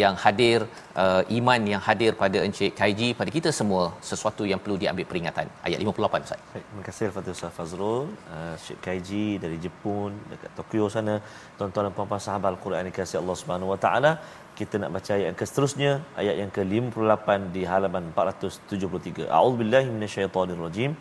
yang 0.01 0.15
hadir 0.23 0.59
uh, 1.03 1.21
iman 1.37 1.61
yang 1.71 1.81
hadir 1.87 2.11
pada 2.21 2.37
Encik 2.47 2.71
Kaiji 2.79 3.09
pada 3.19 3.31
kita 3.37 3.49
semua 3.59 3.83
sesuatu 4.09 4.45
yang 4.51 4.61
perlu 4.63 4.77
diambil 4.83 5.07
peringatan 5.11 5.47
Ayat 5.66 5.78
58 5.82 6.26
Ustaz. 6.26 6.40
Baik, 6.52 6.64
terima 6.68 6.82
kasih 6.88 7.04
kepada 7.10 7.28
Ustaz 7.36 7.52
Fazrul, 7.56 8.02
uh, 8.34 8.54
Syed 8.62 8.78
Kaiji 8.84 9.26
dari 9.44 9.56
Jepun, 9.64 10.10
dekat 10.30 10.50
Tokyo 10.58 10.84
sana. 10.94 11.14
Tuan-tuan 11.58 11.84
dan 11.86 11.94
puan-puan 11.96 12.22
sahabat 12.26 12.48
Al-Quran 12.54 12.82
yang 12.88 12.96
kasih 13.00 13.18
Allah 13.22 13.36
Subhanahu 13.40 13.72
Wa 13.74 13.78
Taala. 13.84 14.12
Kita 14.58 14.74
nak 14.82 14.90
baca 14.96 15.10
ayat 15.16 15.26
yang 15.30 15.38
seterusnya, 15.50 15.92
ayat 16.20 16.34
yang 16.42 16.50
ke-58 16.56 17.28
di 17.56 17.62
halaman 17.72 18.04
473. 18.14 19.26
A'udzubillahi 19.38 19.88
minasyaitonirrajim. 19.96 20.92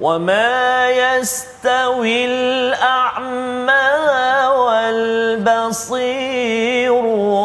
وما 0.00 0.88
يستوي 0.90 2.24
الأعمى 2.24 3.88
والبصير 4.64 6.12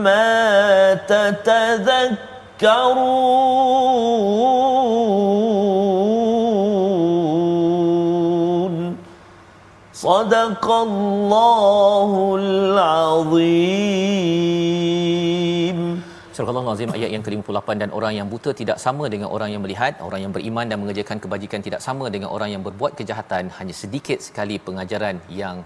ما 0.02 0.61
تتذكرون. 1.08 2.22
صدق 9.94 10.66
الله 10.72 12.36
العظيم. 12.40 13.82
Surah 16.36 16.52
Al-Azim 16.60 16.92
ayat 16.98 17.10
yang 17.14 17.24
ke-58 17.26 17.70
dan 17.82 17.90
orang 17.98 18.14
yang 18.18 18.28
buta 18.34 18.52
tidak 18.60 18.78
sama 18.84 19.06
dengan 19.14 19.30
orang 19.36 19.50
yang 19.54 19.62
melihat, 19.66 19.94
orang 20.08 20.22
yang 20.24 20.34
beriman 20.36 20.66
dan 20.72 20.78
mengerjakan 20.82 21.18
kebajikan 21.24 21.60
tidak 21.66 21.82
sama 21.88 22.06
dengan 22.14 22.30
orang 22.36 22.50
yang 22.54 22.64
berbuat 22.68 22.94
kejahatan, 23.00 23.52
hanya 23.58 23.74
sedikit 23.82 24.20
sekali 24.28 24.56
pengajaran 24.68 25.18
yang 25.42 25.58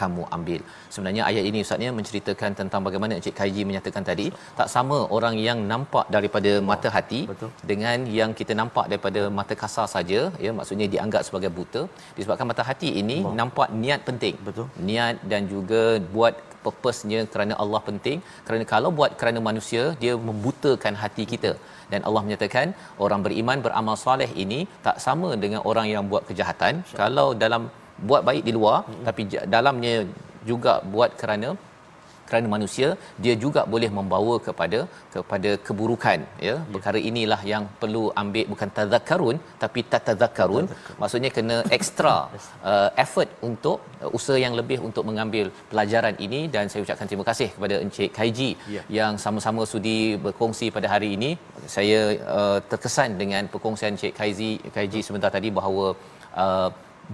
kamu 0.00 0.22
ambil. 0.36 0.60
Sebenarnya 0.94 1.22
ayat 1.30 1.44
ini 1.50 1.58
ustaznya 1.64 1.90
menceritakan 1.98 2.50
tentang 2.60 2.80
bagaimana 2.86 3.18
Encik 3.18 3.36
Kaiji 3.40 3.62
menyatakan 3.70 4.04
tadi, 4.10 4.26
tak 4.58 4.68
sama 4.74 4.98
orang 5.16 5.36
yang 5.48 5.60
nampak 5.72 6.08
daripada 6.16 6.52
mata 6.70 6.88
hati 6.96 7.20
Betul. 7.32 7.50
dengan 7.72 8.08
yang 8.18 8.32
kita 8.40 8.56
nampak 8.62 8.88
daripada 8.92 9.22
mata 9.38 9.56
kasar 9.62 9.86
saja, 9.96 10.22
ya 10.46 10.52
maksudnya 10.58 10.88
dianggap 10.94 11.22
sebagai 11.28 11.52
buta. 11.58 11.84
Disebabkan 12.16 12.48
mata 12.52 12.64
hati 12.70 12.90
ini 13.02 13.18
nampak 13.42 13.68
niat 13.84 14.02
penting. 14.08 14.36
Betul. 14.48 14.66
Niat 14.88 15.16
dan 15.32 15.44
juga 15.54 15.84
buat 16.16 16.34
purpose-nya 16.64 17.20
kerana 17.32 17.54
Allah 17.62 17.80
penting 17.88 18.18
kerana 18.46 18.64
kalau 18.72 18.90
buat 18.98 19.12
kerana 19.20 19.40
manusia 19.48 19.82
dia 20.02 20.14
membutakan 20.28 20.96
hati 21.02 21.24
kita 21.32 21.52
dan 21.92 22.02
Allah 22.08 22.22
menyatakan 22.26 22.68
orang 23.06 23.22
beriman 23.26 23.64
beramal 23.66 23.96
soleh 24.04 24.30
ini 24.44 24.60
tak 24.86 24.98
sama 25.06 25.30
dengan 25.44 25.62
orang 25.70 25.88
yang 25.94 26.04
buat 26.12 26.24
kejahatan 26.30 26.82
kalau 27.02 27.28
dalam 27.44 27.64
buat 28.10 28.22
baik 28.28 28.42
di 28.48 28.52
luar 28.58 28.78
mm-hmm. 28.82 29.04
tapi 29.08 29.22
dalamnya 29.56 29.94
juga 30.50 30.74
buat 30.94 31.10
kerana 31.20 31.50
kerana 32.28 32.46
manusia 32.56 32.88
dia 33.24 33.34
juga 33.44 33.60
boleh 33.74 33.90
membawa 33.98 34.34
kepada 34.46 34.80
kepada 35.14 35.50
keburukan 35.66 36.18
ya. 36.48 36.56
Perkara 36.74 36.98
inilah 37.10 37.40
yang 37.52 37.64
perlu 37.82 38.04
ambil 38.22 38.46
bukan 38.52 38.70
tazakkarun 38.78 39.36
tapi 39.64 39.82
tatazakkarun 39.94 40.66
maksudnya 41.02 41.32
kena 41.38 41.58
extra. 41.78 42.16
uh, 42.72 42.88
effort 43.04 43.30
untuk 43.48 43.78
uh, 44.04 44.10
usaha 44.18 44.38
yang 44.44 44.54
lebih 44.60 44.78
untuk 44.88 45.04
mengambil 45.10 45.46
pelajaran 45.70 46.14
ini. 46.26 46.40
Dan 46.54 46.64
saya 46.72 46.82
ucapkan 46.86 47.08
terima 47.10 47.24
kasih 47.30 47.48
kepada 47.56 47.76
Encik 47.84 48.10
Kaiji 48.18 48.50
Ya. 48.74 48.82
yang 48.98 49.14
sama-sama 49.24 49.62
sudi 49.72 49.98
berkongsi 50.24 50.66
pada 50.76 50.88
hari 50.94 51.08
ini. 51.16 51.30
Saya 51.76 52.00
uh, 52.36 52.58
terkesan 52.70 53.10
dengan 53.22 53.42
perkongsian 53.52 53.92
Encik 53.96 54.14
Kaiji 54.18 54.50
Kaiji 54.76 55.00
sebentar 55.08 55.30
tadi 55.36 55.48
bahawa 55.58 55.86
uh, 56.44 56.68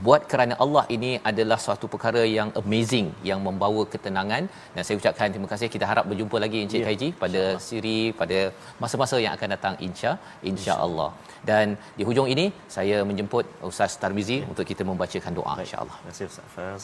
buat 0.07 0.22
kerana 0.32 0.55
Allah 0.64 0.84
ini 0.97 1.12
adalah 1.30 1.59
suatu 1.66 1.86
perkara 1.95 2.22
yang 2.36 2.51
amazing 2.61 3.09
yang 3.30 3.41
membawa 3.47 3.82
ketenangan. 3.95 4.43
Dan 4.74 4.82
saya 4.86 4.97
ucapkan 5.01 5.32
terima 5.34 5.49
kasih. 5.53 5.68
Kita 5.76 5.86
harap 5.91 6.07
berjumpa 6.11 6.36
lagi 6.45 6.59
Encik 6.64 6.80
yeah. 6.80 6.88
Khaiji 6.88 7.09
pada 7.22 7.43
siri 7.68 7.99
pada 8.20 8.38
masa-masa 8.82 9.18
yang 9.24 9.32
akan 9.38 9.49
datang 9.57 9.74
insya 9.88 10.12
insya-Allah 10.51 11.11
dan 11.51 11.76
di 11.99 12.05
hujung 12.09 12.28
ini 12.34 12.47
saya 12.76 12.97
menjemput 13.11 13.45
Ustaz 13.68 13.95
Tarmizi 14.03 14.38
yeah. 14.38 14.51
untuk 14.53 14.66
kita 14.70 14.82
membacakan 14.91 15.32
doa 15.38 15.55
insya-Allah 15.66 15.97
terima 16.01 16.12
kasih 16.12 16.26
Ustaz 16.32 16.49
Faz 16.57 16.82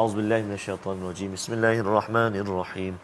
auzubillahi 0.00 0.42
minasyaitanirrajim 0.48 1.30
bismillahirrahmanirrahim. 1.36 2.94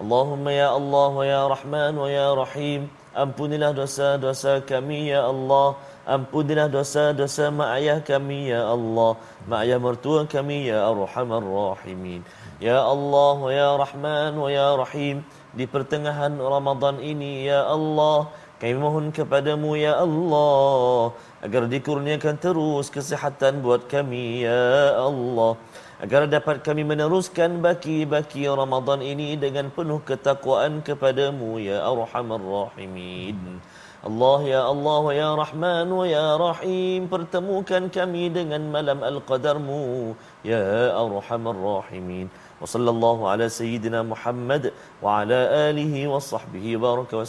اللهم 0.00 0.48
يا 0.48 0.76
الله 0.76 1.08
ويا 1.08 1.48
رحمن 1.48 1.98
ويا 1.98 2.34
رحيم 2.34 2.88
Ampunilah 3.16 3.72
dosa-dosa 3.72 4.60
kami 4.60 5.08
ya 5.08 5.24
Allah 5.24 5.72
Ampunilah 6.04 6.68
dosa-dosa 6.68 7.48
mak 7.48 7.80
ayah 7.80 8.04
kami 8.04 8.52
ya 8.52 8.68
Allah 8.68 9.16
Mak 9.48 9.60
ayah 9.64 9.80
mertua 9.80 10.28
kami 10.28 10.68
ya 10.68 10.84
Arhamar 10.84 11.40
Rahimin 11.40 12.20
Ya 12.60 12.84
Allah 12.84 13.40
Ya 13.48 13.72
Rahman 13.72 14.36
Ya 14.52 14.76
Rahim 14.76 15.24
Di 15.56 15.64
pertengahan 15.64 16.36
Ramadan 16.36 17.00
ini 17.00 17.48
Ya 17.48 17.64
Allah 17.64 18.28
kami 18.61 18.77
mohon 18.77 19.09
kepadamu 19.09 19.73
Ya 19.73 19.97
Allah 19.97 21.17
Agar 21.41 21.65
dikurniakan 21.65 22.37
terus 22.37 22.93
kesihatan 22.93 23.65
buat 23.65 23.89
kami 23.89 24.45
Ya 24.45 25.01
Allah. 25.01 25.57
Agar 25.97 26.29
dapat 26.29 26.61
kami 26.61 26.85
meneruskan 26.85 27.57
baki-baki 27.57 28.45
Ramadan 28.45 29.01
ini 29.01 29.33
dengan 29.33 29.73
penuh 29.73 29.97
ketakwaan 30.05 30.85
kepadamu 30.85 31.57
Ya 31.57 31.81
Arhamar 31.81 32.37
Rahimin. 32.37 33.57
Allah 34.05 34.39
ya 34.45 34.61
Allah 34.65 35.03
ya 35.13 35.29
Rahman 35.37 35.89
ya 36.09 36.25
Rahim 36.37 37.09
pertemukan 37.09 37.89
kami 37.89 38.29
dengan 38.29 38.61
malam 38.69 39.01
al-qadarmu 39.01 40.13
ya 40.45 40.93
Arhamar 40.93 41.57
Rahimin. 41.57 42.29
Wa 42.61 42.69
sallallahu 42.69 43.25
ala 43.25 43.49
sayyidina 43.49 44.05
Muhammad 44.05 44.69
wa 45.01 45.25
ala 45.25 45.69
alihi 45.69 46.05
wa 46.05 46.21
sahbihi 46.21 46.77
baraka 46.77 47.17
wa 47.17 47.25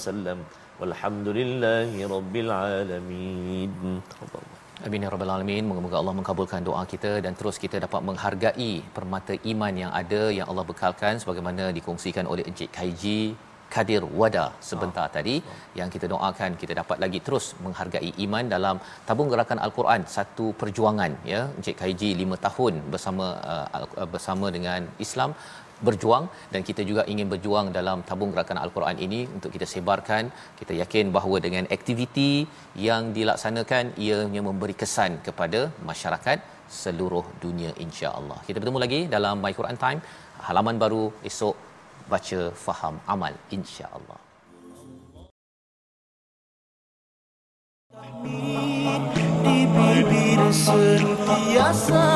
walhamdulillahi 0.83 2.09
rabbil 2.15 2.53
alamin 2.63 3.71
Amin 4.87 5.05
ya 5.05 5.11
rabbal 5.15 5.31
alamin. 5.35 5.65
Moga-moga 5.71 5.97
Allah 5.99 6.15
mengabulkan 6.19 6.61
doa 6.69 6.81
kita 6.93 7.11
dan 7.25 7.33
terus 7.39 7.57
kita 7.65 7.77
dapat 7.85 8.01
menghargai 8.09 8.73
permata 8.97 9.35
iman 9.53 9.75
yang 9.83 9.93
ada 10.01 10.23
yang 10.37 10.47
Allah 10.51 10.65
bekalkan 10.71 11.23
sebagaimana 11.23 11.65
dikongsikan 11.77 12.27
oleh 12.33 12.45
Encik 12.51 12.71
Kaiji 12.77 13.21
Kadir 13.75 14.03
Wada 14.21 14.47
sebentar 14.71 15.07
oh. 15.09 15.13
tadi 15.17 15.37
yang 15.79 15.89
kita 15.95 16.07
doakan 16.13 16.59
kita 16.63 16.73
dapat 16.81 16.99
lagi 17.05 17.19
terus 17.27 17.47
menghargai 17.65 18.11
iman 18.27 18.45
dalam 18.55 18.77
tabung 19.09 19.31
gerakan 19.33 19.61
al-Quran 19.67 20.03
satu 20.17 20.47
perjuangan 20.63 21.15
ya 21.33 21.41
Encik 21.59 21.79
Kaiji 21.83 22.11
5 22.25 22.45
tahun 22.47 22.75
bersama 22.95 23.27
uh, 23.53 24.09
bersama 24.15 24.49
dengan 24.57 24.91
Islam 25.07 25.33
berjuang 25.87 26.25
dan 26.53 26.61
kita 26.69 26.83
juga 26.91 27.03
ingin 27.13 27.29
berjuang 27.33 27.67
dalam 27.79 27.99
tabung 28.09 28.31
gerakan 28.35 28.59
al-Quran 28.65 28.97
ini 29.07 29.21
untuk 29.37 29.51
kita 29.55 29.67
sebarkan 29.75 30.25
kita 30.61 30.73
yakin 30.83 31.07
bahawa 31.17 31.37
dengan 31.47 31.65
aktiviti 31.77 32.33
yang 32.87 33.13
dilaksanakan 33.19 33.85
ianya 34.07 34.43
memberi 34.49 34.77
kesan 34.83 35.13
kepada 35.27 35.61
masyarakat 35.91 36.39
seluruh 36.81 37.25
dunia 37.45 37.71
insya-Allah. 37.85 38.39
Kita 38.49 38.57
bertemu 38.61 38.81
lagi 38.85 39.01
dalam 39.15 39.37
My 39.45 39.53
Quran 39.59 39.79
Time 39.85 40.01
halaman 40.49 40.77
baru 40.83 41.05
esok 41.31 41.57
baca 42.13 42.41
faham 42.65 42.95
amal 43.15 43.35
insya-Allah. 43.57 44.19
Di 48.23 49.59
bibir 49.75 50.41
sentiasa 50.67 52.07